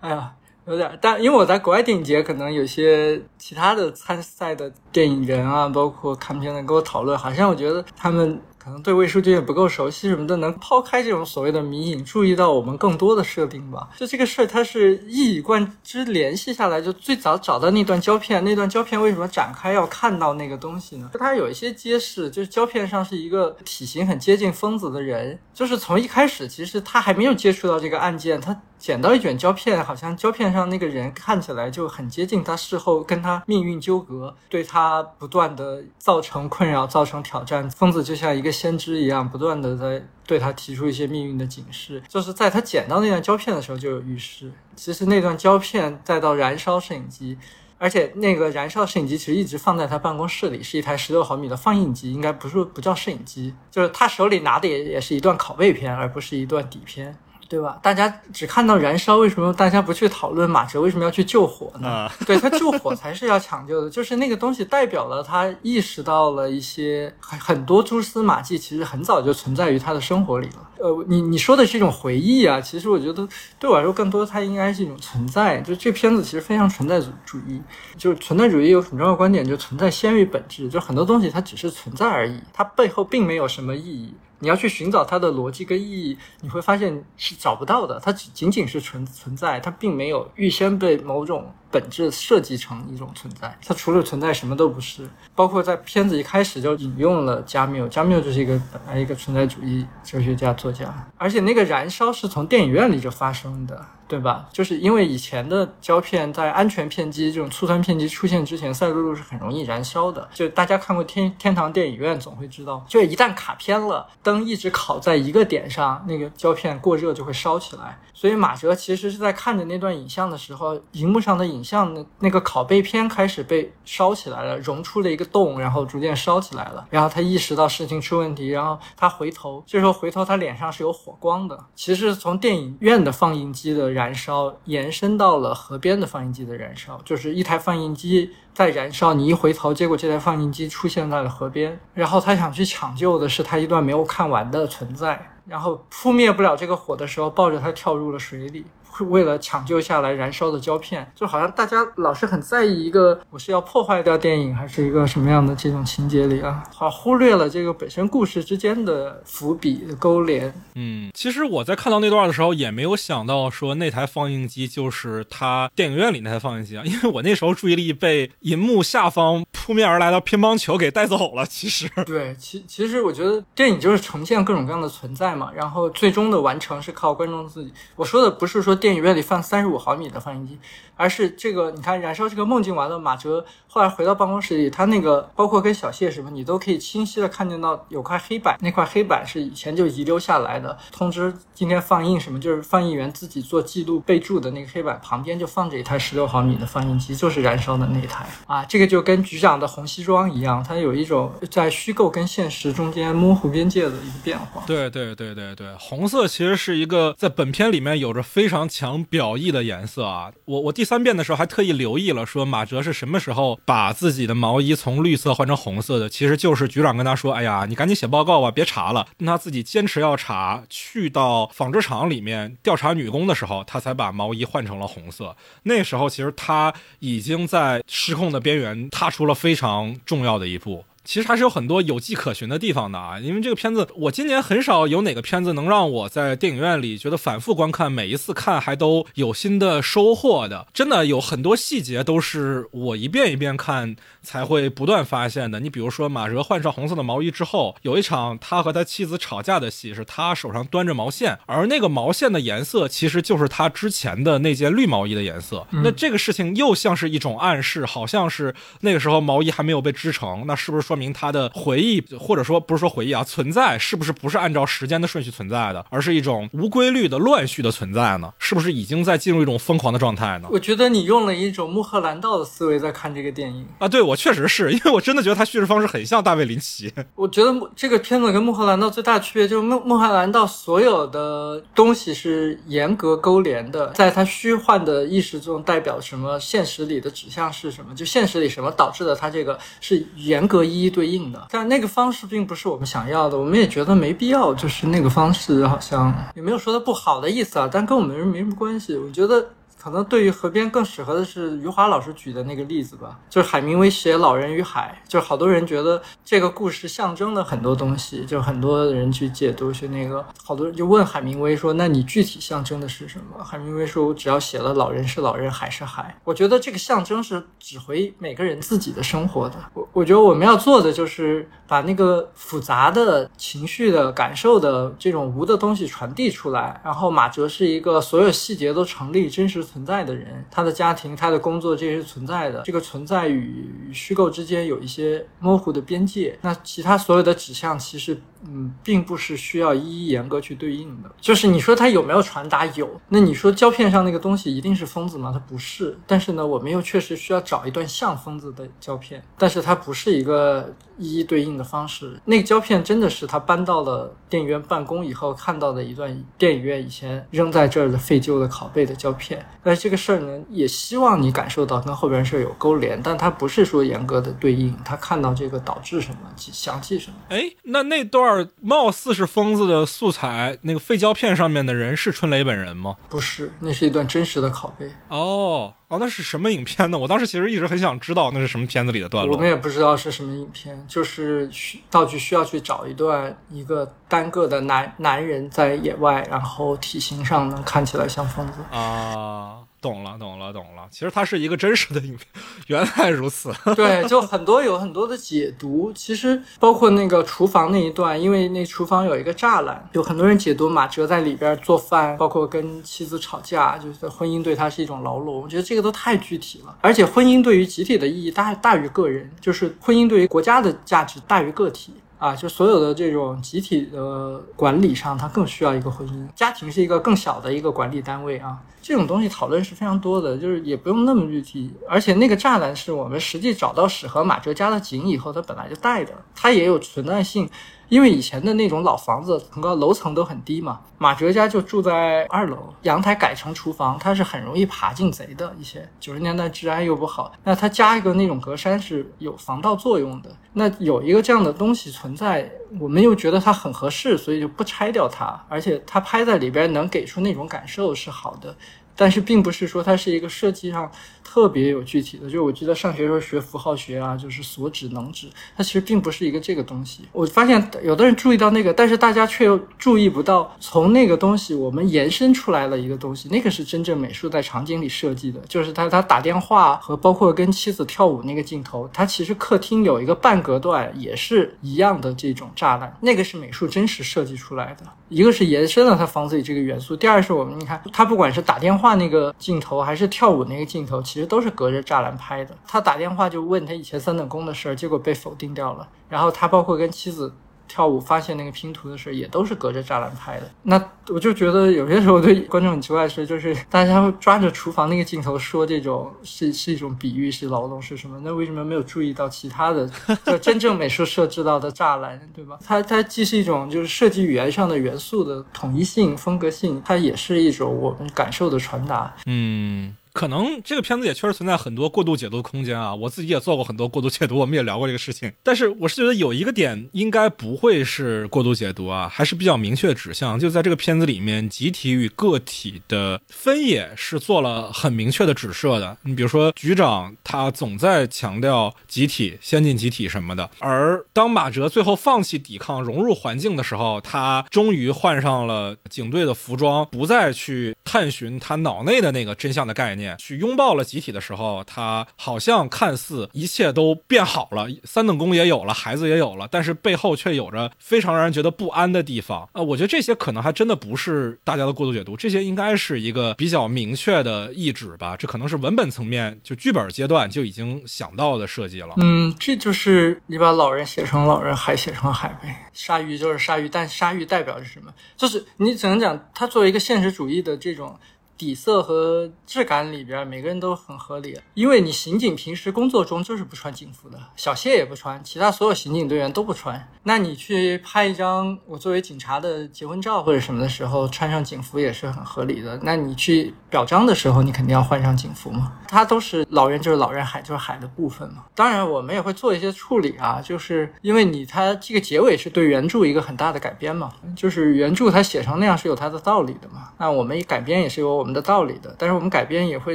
[0.00, 0.32] 哎呀。
[0.66, 8.40] 有点，但因为我在国外电影节，可能有些其他的参赛的电影人啊，包括看片的跟我讨论，好像我觉得他们。
[8.64, 13.88] 可能对魏书君也不够熟悉什么的，能抛开这种所谓的迷影，注意到我们更多的设定吧？
[13.98, 16.80] 就这个事儿，它是一以贯之联系下来。
[16.80, 21.10] 就最早找到那段胶片，那段胶片为什么展开要看到那个东西呢？
[21.18, 37.70] 它有一些揭示，就是胶片上是一个体型很接近疯子的人，就是从一开始其实他还没有接触到这个案件，他捡到一卷胶片，好像胶片上那个人看起来就很接近他，事后跟他命运纠葛，对他不断的造成困扰，造成挑战。
[37.70, 38.50] 疯子就像一个。
[38.62, 42.02] 先知一样，不断的在对他提出一些命运的警示。
[42.06, 44.52] 就是在他捡到那段胶片的时候就有预示。
[44.76, 47.38] 其实那段胶片再到燃烧摄影机，
[47.78, 53.54] 而且那个燃烧摄影机其实一直放在他办公室里，是一台十六毫米的放映机，应该不是不叫摄影机。
[53.70, 57.16] 就是他手里拿的也也是一段拷贝片，而不是一段底片。
[57.52, 57.78] 对吧？
[57.82, 62.10] 大家只看到燃烧，为什么大家不去讨论马哲为什么要去救火呢？
[62.26, 70.66] 对他救火才是要抢救的，就是那个东西代表了他意识到了一些很很多蛛丝马迹，其实很早就存在于他的生活里了。
[70.78, 75.60] 呃，你你说的是一种回忆啊，其实我觉得对我来说更多它应该是一种存在。
[75.60, 77.60] 就这片子其实非常存在主义，
[77.98, 84.14] 就是存在主义有很重要的观点，就存在先于本质，就很多东西它只是存在而已，它背后并没有什么意义。
[84.42, 88.00] 你要去寻找它的逻辑跟意义，你会发现是找不到的。
[88.00, 91.54] 它仅仅是存存在，它并没有预先被某种。
[91.72, 95.08] 本质设计成一种存在，它除了存在什么都不是。
[95.34, 104.48] 包括在片子一开始就引用了加缪，加缪就是一个本来一个存在主义哲学家作家，而且那个燃烧是从电影院里就发生的，对吧？
[104.52, 110.28] 就是因为以前的胶片在安全片机这种醋酸片机出现之前，赛璐璐是很容易燃烧的。
[110.34, 117.98] 就大家看过天天堂电影院总会知道，就一旦卡片了，灯一直烤在一个点上，那个胶片过热就会烧起来。
[118.12, 126.86] 所以马哲其实是在看着那段影像的时候，荧幕上的影像的那个拷贝片开始被烧起来了，融出了一个洞，然后逐渐烧起来了。
[126.90, 131.58] 然后他意识到事情出问题，然后他回头，这时候回头他脸上是有火光的。
[131.74, 145.28] 其实从电影院的放映机的燃烧延伸到了河边的放映机的燃烧，就是一台放映机在燃烧，你一回头，结果这台放映机出现在了河边，然后他想去抢救的是他一段没有看完的存在。
[145.44, 148.64] 然后扑灭不了这个火的时候，抱着他跳入了水里。
[149.00, 160.52] 为了抢救下来燃烧的胶片，就好像大家老是很在意一个我是要破坏掉电影，还是一个什么样的这种情节里啊，好忽略了这个本身故事之间的伏笔勾连。
[160.74, 171.46] 嗯，其实我在看到那段的时候，也没有想到说那台放映机就是他电影院里那台放映机啊， 因为我那时候注意力被银幕下方扑面而来的乒乓球给带走了。
[171.46, 177.72] 其实， 对，其其实我觉得电影就是呈现各种各样的存在嘛，然后最终的完成是靠观众自己。
[177.94, 180.58] 我说的不是说电影院里放三十五毫米的放映机，
[180.96, 204.64] 而是这个你看燃烧这个梦境完了，马哲后来回到办公室里，他那个包括跟小谢什么，你都可以清晰的看见到有块黑板，那块黑板是以前就遗留下来的，通知今天放映什么，就是放映员自己做记录备注的那个黑板旁边就放着一台十六毫米的放映机，就是燃烧的那台啊，这个就跟局长的红西装一样，它有一种在虚构跟现实中间模糊边界的一个变化。
[204.66, 210.32] 对对对对对，红色其实是一个在本片里面有着非常强表意的颜色啊。
[210.46, 225.36] 我我第三遍的时候还特意留意了，说马哲是什么时候把自己的毛衣从绿色换成红色的，其实就是局长跟他说：“哎呀，你赶紧写报告吧，别查了。”他自己坚持要查，去到纺织厂里面调查女工的时候，他才把毛衣换成了红色。
[225.64, 230.84] 那时候其实他已经在失控的边缘踏出了非常重要的一步。
[231.04, 240.66] 其实还是有很多有迹可循的地方的啊，因为这个片子，我今年很少有哪个片子能让我在电影院里觉得反复观看，每一次看还都有新的收获的。
[240.72, 245.60] 真的有很多细节都是我一遍一遍看才会不断发现的。
[245.60, 255.66] 你比如说，马哲换上红色的毛衣之后，有一场他和他妻子吵架的戏，是他手上端着毛线，而那个毛线的颜色其实就是他之前的那件绿毛衣的颜色。
[255.70, 261.02] 那这个事情又像是一种暗示，好像是那个时候毛衣还没有被织成，那是不是说？
[261.02, 268.32] 明他的回忆，或者说不是说回忆啊，存在是不是不是按照时间的顺序存在的，而是一种无规律的乱序的存在呢？
[268.38, 270.48] 是不是已经在进入一种疯狂的状态呢？
[270.52, 276.92] 我觉得你用了一种穆赫兰道的思维在看这个电影啊，对我确实是因为我真的觉得他叙事方式很像大卫林奇。
[277.16, 290.81] 我觉得这个片子跟穆赫兰道最大区别就是穆穆赫兰道所有的东西是严格勾连的，在他虚幻的意识中代表什么，现实里的指向是什么，就现实里什么导致的他这个是严格一。
[290.82, 299.46] 一对应的，但那个方式并不是我们想要的，我们也觉得没必要，就是那个方式好像也没有说它不好的意思啊，但跟我们没什么关系，我觉得。
[299.80, 319.56] 可能对于河边更适合的是余华老师举的那个例子吧，就是海明威写《老人与海》，就是好多人觉得这个故事象征了很多东西，就很多人去解读去那个，好多人就问海明威说：“那你具体象征的是什么？”海明威说：“我只要写了老人是老人，海是海。”我觉得这个象征是指挥每个人自己的生活的。
[319.74, 326.80] 我我觉得我们要做的就是把那个复杂的情绪的感受的这种无的东西传递出来。
[326.84, 329.61] 然后马哲是一个所有细节都成立、真实。
[329.62, 332.62] 存在的人，他的家庭、他的工作，这些是存在的。
[332.64, 336.38] 这个存在与虚构之间有一些模糊的边界。
[336.42, 338.20] 那其他所有的指向，其实。
[338.46, 341.10] 嗯，并不是需要一一严格去对应的。
[341.20, 342.66] 就是你说它有没有传达？
[342.66, 343.00] 有。
[343.08, 345.30] 那你说胶片上那个东西一定是疯子吗？
[345.32, 345.96] 它不是。
[346.06, 352.20] 但是呢，我们又确实需要找一段像疯子的胶片，但是它不是一个一一对应的方式。
[352.24, 359.44] 那个胶片真的是他搬到了电影院办公以后看到的一段电影院以前扔在这儿的废旧的拷贝的胶片。
[359.62, 364.76] 但是这个事儿呢，也希望你感受到跟后边事儿有勾连，但它不是说严格的对应。
[364.84, 367.16] 他看到这个导致什么，详细什么？
[367.28, 368.31] 哎，那那段。
[368.60, 372.96] 貌似是疯子的素材，那个废胶片上面的人是春雷本人吗？
[373.08, 374.90] 不是，那是一段真实的拷贝。
[375.08, 376.98] 哦哦，那是什么影片呢？
[376.98, 379.34] 我当时其实一直很想知道那是什么片子里的段落。
[379.34, 389.58] 我们也不知道是什么影片，就是需道具需要去找一段一个单个的男男人在野外，然后体型上能看起来像疯子啊。
[389.82, 390.86] 懂了，懂了，懂了。
[390.90, 392.26] 其实它是一个真实的影片，
[392.68, 393.52] 原来如此。
[393.74, 395.92] 对，就很多有很多的解读。
[395.92, 405.42] 其实包括那个厨房那一段，因为那厨房有一个栅栏，有很多人解读马哲在里边做饭，包括跟妻子吵架，就是婚姻对他是一种牢笼。
[405.42, 411.92] 我觉得这个都太具体了，而且婚姻对于集体的意义大大于个人，就是婚姻对于国家的价值大于个体。
[412.22, 416.28] 啊，就所有的这种集体的管理上，它更需要一个婚姻。
[416.36, 421.68] 家庭是一个更小的一个管理单位啊，这种东西讨论是非常多的，就是也不用那么具体。
[421.88, 427.50] 而且那个栅栏是我们实际找到史和马哲家的景以后，它本来就带的，它也有存在性。
[427.92, 430.80] 因为以前的那种老房子，整个楼层都很低嘛。
[430.96, 435.54] 马哲家就住在二楼，阳台改成厨房，它是很容易爬进贼的。
[435.60, 440.34] 一些九十年代治安又不好，那他加一个那种格栅是有防盗作用的。
[440.54, 442.50] 那有一个这样的东西存在，
[442.80, 445.38] 我们又觉得它很合适，所以就不拆掉它。
[445.50, 448.56] 而且它拍在里边能给出那种感受是好的。
[448.94, 450.90] 但是并不是说它是一个设计上
[451.32, 452.28] 特别有具体的。
[452.28, 457.04] 就我记得上学时候学符号学啊，就是所指能指，它其实并不是一个这个东西。
[457.10, 474.84] 我发现有的人注意到那个，但是大家却又注意不到从那个东西我们延伸出来了一个东西，那个是真正美术在场景里设计的，就是他他打电话和包括跟妻子跳舞那个镜头，他其实客厅有一个半隔断也是一样的这种栅栏，那个是美术真实设计出来的。
[475.08, 482.54] 一个是延伸了他房子里这个元素，第二是我们你看他不管是打电话那个镜头还是跳舞那个镜头，其实实都是隔着栅栏拍的。
[482.68, 485.88] 他打电话就问他以前三等功的事儿，结果被否定掉了。
[486.10, 487.32] 然后他包括跟妻子。
[487.68, 490.50] 跳舞发现那个拼图的事儿，也都是隔着栅栏拍的。
[490.64, 498.20] 那我就觉得有些时候对观众很奇怪的是，就是大家会抓着厨房那个镜头说这种是是一种比喻，是劳动是什么？
[498.22, 499.90] 那为什么没有注意到其他的
[500.26, 502.58] 就真正美术设置到的栅栏，对吧？
[502.62, 509.14] 它它既是一种就是设计语言上的元素的统一性、风格性，它也是一种我们感受的传达。
[509.24, 509.96] 嗯。
[510.12, 515.32] 可能这个片子也确实存在很多过度解读空间啊，我自己也做过很多过度解读，我们也聊过这个事情。
[515.42, 520.38] 但是我是觉得有一个点应该不会是过度解读啊，还是比较明确指向。
[520.38, 525.96] 就在这个片子里面，集体与个体的分野是做了很明确的指涉的。
[526.02, 540.01] 你比如说局长，他总在强调集体、先进集体什么的，而当马哲最后放弃抵抗、融入环境的时候，他终于换上了警队的服装，不再去探寻他脑内的那个真相的概念。
[540.18, 549.48] 去拥抱了集体的时候，他好像看似一切都变好了，三等功也有了，孩子也有了，但是背后却有着非常让人觉得不安的地方。
[549.52, 555.16] 呃，我觉得这些可能还真的不是大家的过度解读，这些应该是一个比较明确的意旨吧。
[555.16, 558.94] 这可能是文本层面就剧本阶段就已经想到的设计了。
[558.98, 562.70] 嗯，这就是你把老人写成老人，海写成海呗。
[562.72, 564.92] 鲨鱼就是鲨鱼，但鲨鱼代表是什么？
[565.16, 567.98] 就是你只能讲它作为一个现实主义的这种。
[568.42, 571.38] 底色和质感里边，每个人都很合理。
[571.54, 576.88] 因为你刑警平时工作中就是不穿警服的，小谢也不穿，其他所有刑警队员都不穿。
[577.04, 582.80] 那你去拍一张我作为警察的结婚照或者什么的时候，穿上警服也是很合理的。
[582.82, 585.72] 那你去表彰的时候，你肯定要换上警服嘛。
[585.88, 588.44] 它都是老人就是老人，海就是海的部分嘛。
[588.54, 596.88] 当然，我们也会做一些处理啊，就是因为你它这个结尾是对原著一个很大的改编嘛，就是原著它写成那样是有它的道理的嘛。
[596.98, 598.32] 那我们一改编也是有我们。
[598.32, 599.94] 的道理的，但是我们改编也会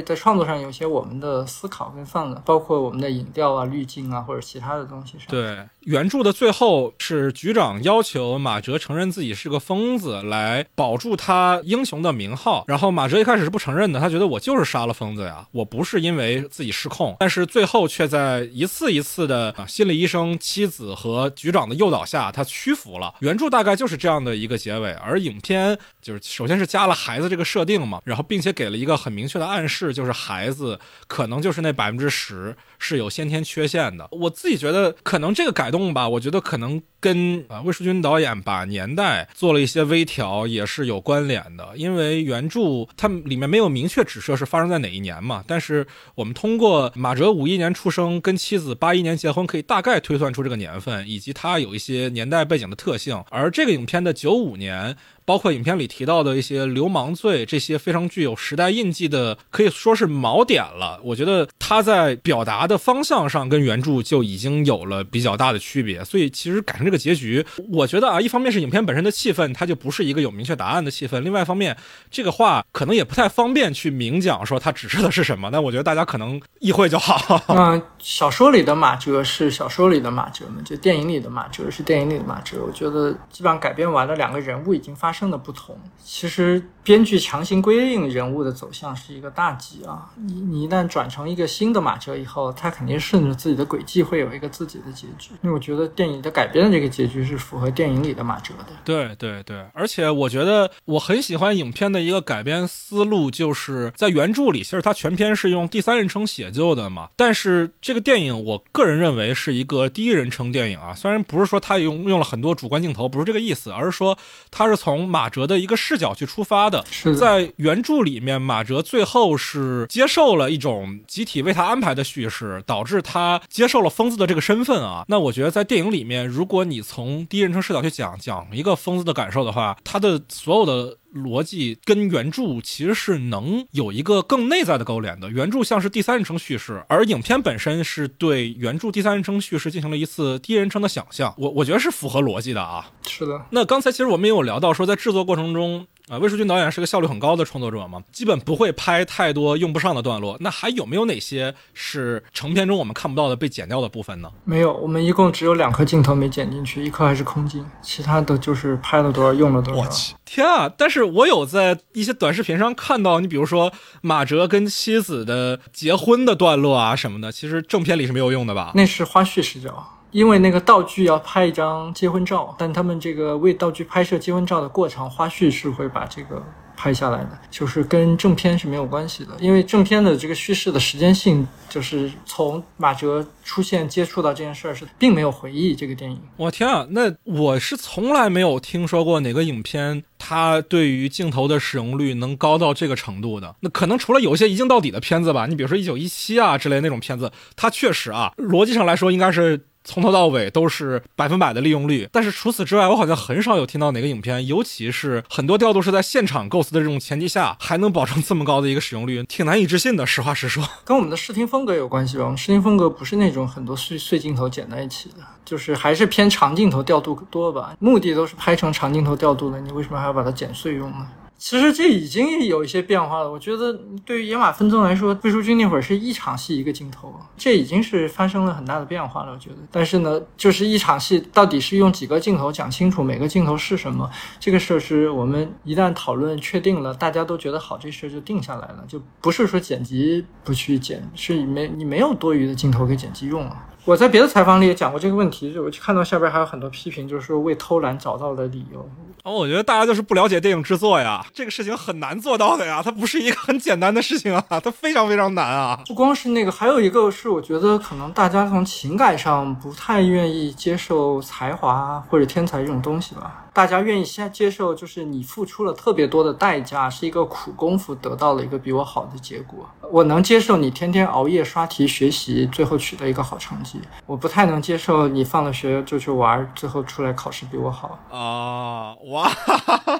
[0.00, 5.26] 在创作上有些我们的思考跟放的，包括我们的影调啊、滤镜啊或者其他的东西上。
[5.26, 12.62] 对，原著的最后是局长要求马哲承认自己是个疯子，来保住他英雄的名号。
[12.68, 17.16] 然后马哲一开始是不承承认的，他觉得我就是杀了疯子呀，我不是因为自己失控。
[17.18, 23.14] 但是最后却在一次一次的心理医生、妻子和局长的诱导下，他屈服了。
[23.18, 28.24] 原著大概就是这样的一个结尾，而影片就是首先是加了孩子这个设定嘛，然后。
[28.28, 34.08] 并且给了一个很明确的暗示，就是孩子可能就是那百分之十是有先天缺陷的。
[34.10, 41.68] 我自己觉得，可能这个改动吧，我觉得可能跟啊魏淑君导演把年代做了一些微调也是有关联的。
[41.76, 42.60] 因为原著
[42.96, 53.22] 它里面没有明确指涉是发生在哪一年嘛，但是我们通过马哲五一年出生，跟妻子八一年结婚，可以大概推算出这个年份，以及它有一些年代背景的特性。
[53.30, 54.96] 而这个影片的九五年。
[55.28, 60.98] 包括影片里提到的一些流氓罪，这些非常具有时代印记的，可以说是锚点了。
[61.04, 71.76] 我觉得他在表达的方向上跟原著就已经有了比较大的区别，所以其实改成这个结局，我觉得啊，一方面是影片本身的气氛，它就不是一个有明确答案的气氛；，另外一方面，
[72.10, 75.50] 这个话可能也不太方便去明讲说它指示的是什么。
[75.50, 77.38] 那我觉得大家可能意会就好。
[77.54, 82.64] 嗯，小说里的马哲是小说里的马哲嘛，就电影里的马哲是电影里的马哲。
[82.66, 85.17] 我觉得基本上改编完了，两个人物已经发生。
[85.18, 90.08] 生的不同，其实编剧强行规定人物的走向是一个大忌啊！
[90.14, 95.30] 你你一旦转成一个新的马哲以后，他肯定顺着自己的轨迹会有一个自己的结局。
[95.42, 98.66] 因为我觉得电影的改编的这个结局是符合电影里的马哲的。
[98.84, 107.08] 对对对，而且我觉得我很喜欢影片的一个改编思路，就是在原著里，其实它全篇是用第三人称写就的嘛。
[107.16, 110.94] 但是这个电影，我个人认为是一个第一人称电影啊。
[110.94, 114.16] 虽然不是说它用用了很多主观镜头，不是这个意思，而是说
[114.52, 115.07] 它是从。
[115.08, 116.84] 马哲的一个视角去出发的，
[117.18, 125.04] 在原著里面，马哲最后是接受了一种集体为他安排的叙事，导致他接受了疯子的这个身份啊。
[125.08, 135.28] 那我觉得在电影里面，如果你从第一人称视角去讲讲一个疯子的感受的话，他的所有的逻辑跟原著其实是能有一个更内在的勾连的。
[135.28, 141.34] 原著像是第三人称叙事，而影片本身是对原著第三人称叙事进行了一次第一人称的想象。
[141.36, 142.90] 我我觉得是符合逻辑的啊。
[143.06, 145.86] 是的，那刚才其实我们也有聊到说，在制作过程中。
[146.08, 150.38] 啊，魏淑君导演是个效率很高的创作者嘛，基本不会拍太多用不上的段落。
[150.40, 154.32] 那还有没有哪些是成片中我们看不到的被剪掉的部分呢？
[154.44, 159.80] 没有，我们一共只有两颗镜头没剪进去，一颗还是空镜，其他的就是拍了多少用了多少。
[159.80, 160.70] 我去，天啊！
[160.76, 163.72] 但是我有在一些短视频上看到，你比如说
[164.02, 168.72] 马哲跟妻子的结婚的段落啊什么的，其实正片里是没有用的吧？
[168.74, 169.94] 那是花絮视角。
[170.10, 176.42] 因为那个道具要拍一张结婚照，但他们这个为道具拍摄结婚照的过程花絮是会把这个
[176.80, 179.32] 拍下来的，就是跟正片是没有关系的。
[179.40, 186.16] 因为正片的这个叙事的时间性，就是从马哲出现接触到这件事儿是并没有回忆这个电影。
[186.36, 193.56] 我天啊，那我是从来没有听说过哪个影片它对于镜头的使用率能高到这个程度的。
[193.58, 199.60] 那可能除了有一些一镜到底的片子吧，你比如说一九一七啊之类那种片子，它确实啊逻辑上来说应该是。
[199.88, 210.04] 从头到尾都是百分百的利用率，但是除此之外，我好像很少有听到哪个影片，尤其是很多调度是在现场构思的这种前提下，还能保证这么高的一个使用率，挺难以置信的。
[210.04, 212.24] 实话实说，跟我们的视听风格有关系吧？
[212.24, 217.74] 我们视听风格不是那种很多碎碎镜头剪在一起的，就是还是偏长镜头调度多吧？
[217.78, 221.08] 目的都是拍成长镜头调度的，你为什么还要把它剪碎用呢？
[221.38, 223.30] 其实这已经有一些变化了。
[223.30, 223.72] 我觉得
[224.04, 229.32] 对于野马分鬃来说，魏淑君那会儿是一场戏一个镜头，这已经是发生了很大的变化了。
[229.32, 234.10] 我觉得，但是呢，就是一场戏到底是用几个镜头讲清楚每个镜头是什么，
[234.40, 243.56] 这个事儿是我们一旦讨论确定了，大家都觉得好，这事儿就定下来了，就不是说剪辑不去剪，是没你没有多余的镜头给剪辑用了。
[243.88, 248.86] 我在别的采访里也讲过这个问题，就我看到下边还有很多批评，就是说为偷懒找到了理由。
[249.24, 255.80] 哦，我觉得大家就是不了解电影制作呀，这个事情很难做到的呀，它不是一个很简单的事情啊，它非常非常难啊。
[255.86, 263.46] 不光是那个，还有一个是我觉得可能大家从情感上不太愿意接受才华或者天才这种东西吧。
[263.58, 269.68] 大家愿意先接受，就是你付出了特别多的代价，是一个苦功夫，得到了一个比我好的结果。
[269.90, 273.80] 我能接受你天天熬夜刷题学习，最后取得一个好成绩。
[274.06, 277.98] 我不太能接受你放了学就去玩，最后出来考试比我好。
[278.12, 279.28] 啊，哇，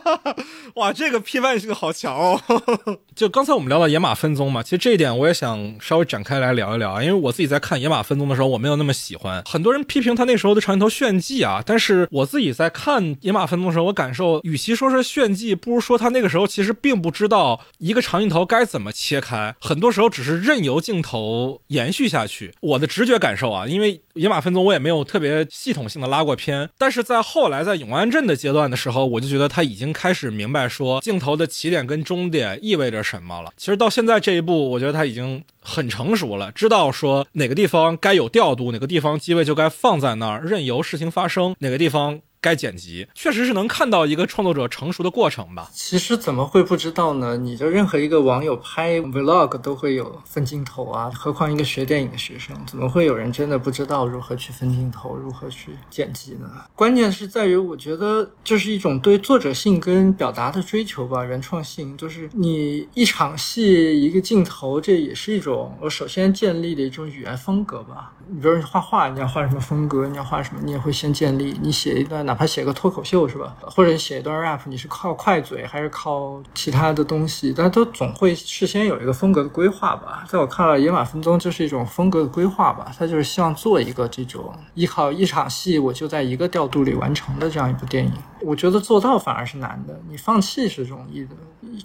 [0.76, 2.40] 哇，这个批判性好强哦。
[3.16, 9.42] 就刚才我们聊到野马分鬃嘛，其实这一点我也想稍微展开来聊一聊啊，因为我自己在看野马分鬃的时候，我没有那么喜欢。
[9.44, 13.47] 很多人批评他那时候的长镜头炫技啊，但是我自己在看野马。
[13.48, 22.54] 分钟时候，我感受，与其说是炫技，不如说他那个时候其实并不知道一个长镜头该怎么切开，很多时候只是任由镜头延续下去。
[22.60, 33.50] 我的直觉感受啊，因为野马分鬃我也没有特别系统性的拉过片，但是在后来在永安镇的阶段的时候，我就觉得他已经开始明白说镜头的起点跟终点意味着什么了。
[33.56, 42.20] 其实到现在这一步，我觉得他已经很成熟了，知道说哪个地方该有调度，哪个地方机位就该放在那儿，任由事情发生，哪个地方。
[42.40, 45.68] 该剪辑确实是能看到一个创作者成熟的过程吧。
[45.72, 47.36] 其实怎么会不知道呢？
[47.36, 56.48] 你的任何一个网友拍 vlog 都会有分镜头啊，何况一个学电影的学生，怎么会有人真的不知道如何去分镜头，如何去剪辑呢？
[56.76, 61.96] 关键是在于，我觉得这是一种对作者性跟表达的追求吧，原创性。
[61.96, 68.12] 就是你一场戏一个镜头，这也是一种我首先建立的一种语言风格吧。
[68.28, 71.58] 你比如你画画，你要画什么风格，你要画什么，你也会先建立。
[71.60, 72.28] 你写一段。
[72.28, 77.52] 哪怕写个脱口秀是吧，或者写一段 rap，你是靠快嘴还是靠其他的东西？
[77.56, 80.24] 但都总会事先有一个风格的规划吧。
[80.28, 82.92] 在我看来，《野马分鬃》就是一种风格的规划吧。
[82.96, 88.12] 他就是希望做一个这种依靠一场戏，我就在一个调度里完成的这样一部电影。
[88.42, 91.30] 我觉得做到反而是难的，你放弃是容易的。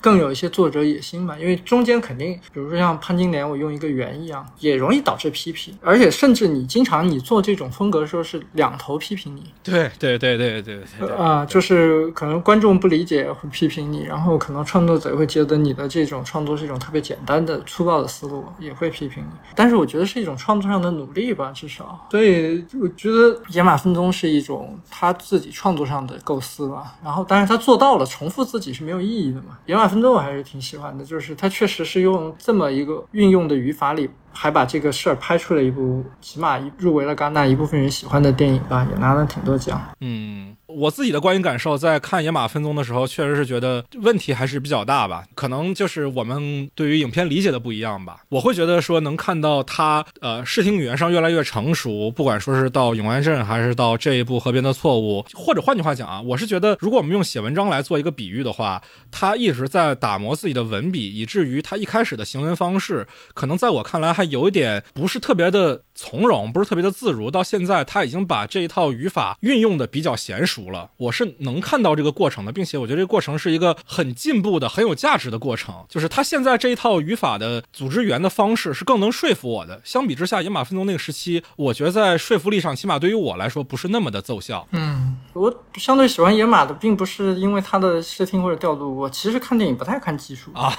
[0.02, 5.78] 更有一些作者野心吧，因为中间肯定，比如说像潘金莲，我用一个圆一样，也容易导致批评。
[5.82, 9.44] 而且甚至你经常你做这种风格的时候，是两头批评你。
[9.64, 10.34] 对对对。
[10.34, 19.30] 对对对啊，就是可能观众不理解会批评你，然后可能创作者会觉得你的这种创作是一种特别简单的粗暴的思路，也会批评你。
[19.56, 22.08] 但是我觉得是一种创作上的努力吧，至少。
[22.10, 26.94] 所以我觉得野马分鬃是一种他自己创作上的构思吧。
[27.04, 29.58] 然后，但是他做到了，重复自己是没有意义的嘛。
[29.66, 34.08] 野马分鬃我还是挺喜欢的，就是他确实是用这么一个运用的语法里。
[34.36, 39.80] 还把这个事儿拍出了一部，起码入围了戛纳一部分人喜欢的电影吧，也拿了挺多奖。
[40.02, 40.58] 嗯。
[40.76, 45.24] 我自己的观影感受，在看《野马分鬃》的时候，确实是觉得问题还是比较大吧。
[45.36, 48.22] 可能就是我们对于影片理解的不一样吧。
[48.30, 58.82] 我会觉得说，能看到他呃视听语言上越来越成熟，不管说是到《永安镇》还是到这一部《河边的错误》，或者换句话讲啊，我是觉得，如果我们用写文章来做一个比喻的话，
[59.12, 67.30] 他一直在打磨自己的文笔，以至于他一开始的行文方式，可能在我看来还有一点不是特别的从容，不是特别的自如。
[67.30, 75.86] 到现在，他已经把这一套语法运用的比较娴熟了，我是能看到这个过程的，并且我觉得这个过程是一个很进步的、很有价值的过程。
[75.88, 79.80] 就是他现在这一套语法的组织语言的方式是更能说服我的。
[79.84, 84.68] 相比之下，野马分鬃那个时期，我觉得在说服力上，起码对于我来说不是那么的奏效。
[84.72, 90.74] 嗯，我相对喜欢野马的，并不是因为他的视听或者调度，我其实看电影不太看技术啊，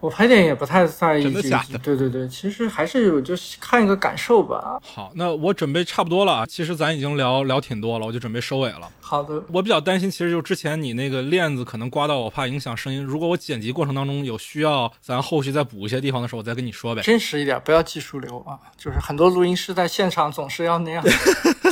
[0.00, 4.78] 我拍电影也不太在意真的这假的对对对，其实还是有就是看一个感受吧。
[4.82, 6.46] 好，那我准备差不多了啊。
[6.46, 8.88] 其实咱已经聊聊挺多了，我就准备收尾了。
[9.00, 13.02] 好的，我比较担心，其实就之前你那个链子可能刮到我，怕影响声音。
[13.02, 17.02] 如果我剪辑过程当中有需要，咱后续再补一些地方的时候，我再跟你说呗。
[17.02, 18.58] 真实一点，不要技术流啊！
[18.76, 21.04] 就是很多录音师在现场总是要那样，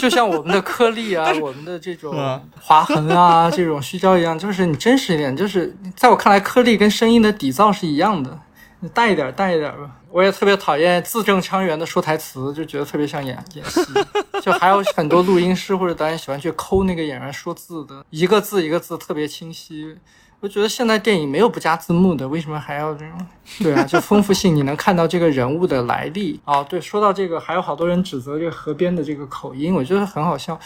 [0.00, 8.38] 就像我们的颗粒啊， 我们的这种嗯划痕啊，这种虚焦一样，就是你真实一点，就是在我看来，颗粒跟声音的底噪是一样的，
[8.82, 9.88] 你带一点，带一点吧。
[10.10, 13.80] 我也特别讨厌字正腔圆的说台词，就觉得特别像演演戏。
[14.42, 19.96] 就还有很多录音师或者导演喜欢去抠那个演员说字的，一个字一个字特别清晰。
[20.40, 23.26] 我觉得现在电影没有不加字幕的，为什么还要这种？
[23.62, 26.40] 对啊，就丰富性，你能看到这个人物的来历。
[26.44, 30.58] 哦，对，说到这个，还有好多人指责这个河边的这个口音，我觉得很好笑。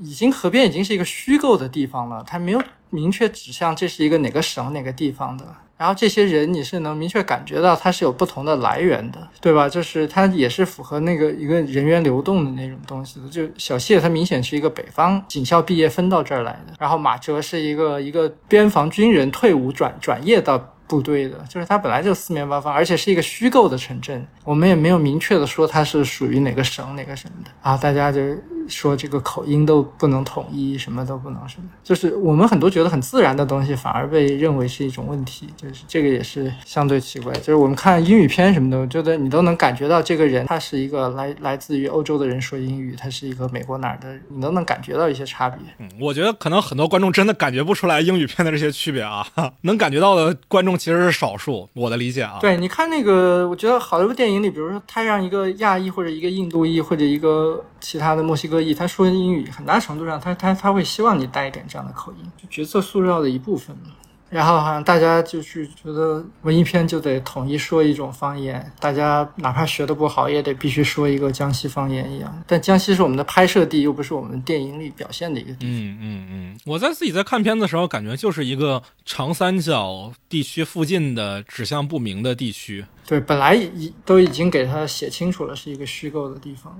[0.00, 5.44] 已经河边已经是一个虚构的地方了，它没有明确指向这是一个哪个省哪个地方的。
[5.76, 9.66] 然后这些人你是能明确感觉到他是有不同的来源的，对吧？
[9.66, 13.28] 就是他也是符合那个一个人员流动的那种东西的。
[13.30, 20.74] 就小谢他明显是一个北方警校毕业分到这儿来的，然后马哲是一个一个边防军人退伍转转业到。
[20.90, 28.20] 部队的，就是它本来就四面八方，而且是一个虚构的城镇，我们也没有明确的说它是属于哪个省哪个省的啊，大家就
[28.68, 37.32] 说这个口音都不能统一，什么都不能什么，就是我们很多觉得很自然的东西，反而被认为是一种问题，就是这个也是相对奇怪。
[37.34, 45.58] 就是我们看英语片什么的，我觉得你都能感觉到这个人他是一个来来自于欧洲的人说英语，他是一个美国哪儿的，你都能感觉到一些差别。
[45.78, 49.26] 嗯，我觉得可能很多观众真的感觉不出来英语片的这些区别啊，
[49.62, 52.38] 能感觉到的观众其实是少数，我的理解啊。
[52.40, 63.92] 对，你看那个，我觉得好莱坞电影里，比如说他让一个亚裔或者一个印度裔或者一个其他的墨西哥裔，他说英语，很大程度上他他他会希望你带一点这样的口音，就角色塑造的一部分嘛。
[64.28, 72.42] 然后好像大家就是觉得文艺片就得统一说一种方言，大家哪怕学的不好也得必须说一个江西方言一样。
[72.46, 75.68] 但江西是我们的拍摄地，又不是我们电影里表现的一个地方。
[75.68, 82.86] 嗯嗯嗯，我在自己在看片子的时候，感觉就是一个长三角地区附近的指向不明的地区。
[83.08, 86.72] 对，本来已都已经给他写清楚了，是一个虚构的地方。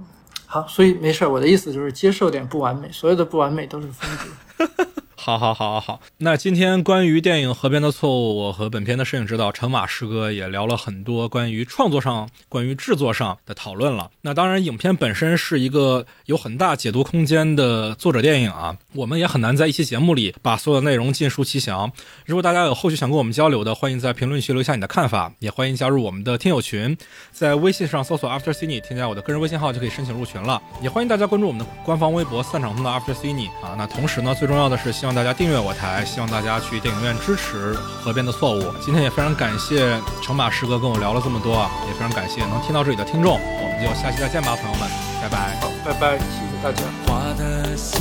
[0.52, 1.30] 好，所以没事儿。
[1.30, 4.10] 我的意思就是接受点不完美，所有的不完美都是风
[4.56, 4.84] 格。
[5.22, 14.10] 好好好好好，那今天关于电影《河边的错误》，我和本片的摄影指导陈马师哥也聊了很多关于创作上、关于制作上的讨论了。
[14.22, 21.92] 那当然，影片本身是一个有很大解读空间的作者电影啊，我们也很难在一期节目里把所有内容尽述其详。
[22.24, 26.96] 如果大家有后续想跟我们交流的，欢迎在评论区留下你的看法，也欢迎加入我们的听友群，
[27.30, 30.62] 在微信上搜索 After Cine，添加我的个人微信号就可以申请入群了。
[30.80, 33.74] 也欢迎大家关注我们的官方微博“散场中的 After Cine” 啊。
[33.76, 38.62] 那同时呢，最重要的是希望大家订阅我台，希望大家去电影院支持《河边的错误》。
[38.80, 43.34] 今天也非常感谢成马师哥跟我聊了这么多，也非常感谢能听到这里的听众。
[43.34, 44.88] 我们就下期再见吧，朋友们，
[45.20, 45.58] 拜拜。
[45.84, 46.82] 拜拜，谢谢大家。
[47.06, 48.00] 花的心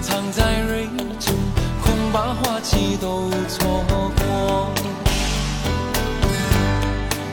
[0.00, 0.86] 藏在蕊
[1.18, 1.34] 中，
[1.82, 4.70] 恐把花期都错过。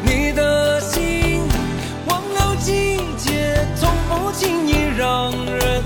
[0.04, 1.42] 你的心
[2.08, 5.77] 忘了季节，从不轻易让人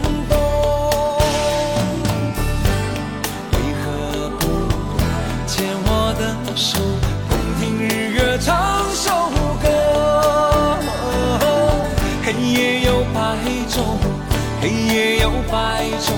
[8.44, 9.12] 唱首
[9.62, 9.70] 歌？
[12.24, 13.38] 黑夜有白
[13.70, 13.82] 昼，
[14.60, 16.12] 黑夜有白昼，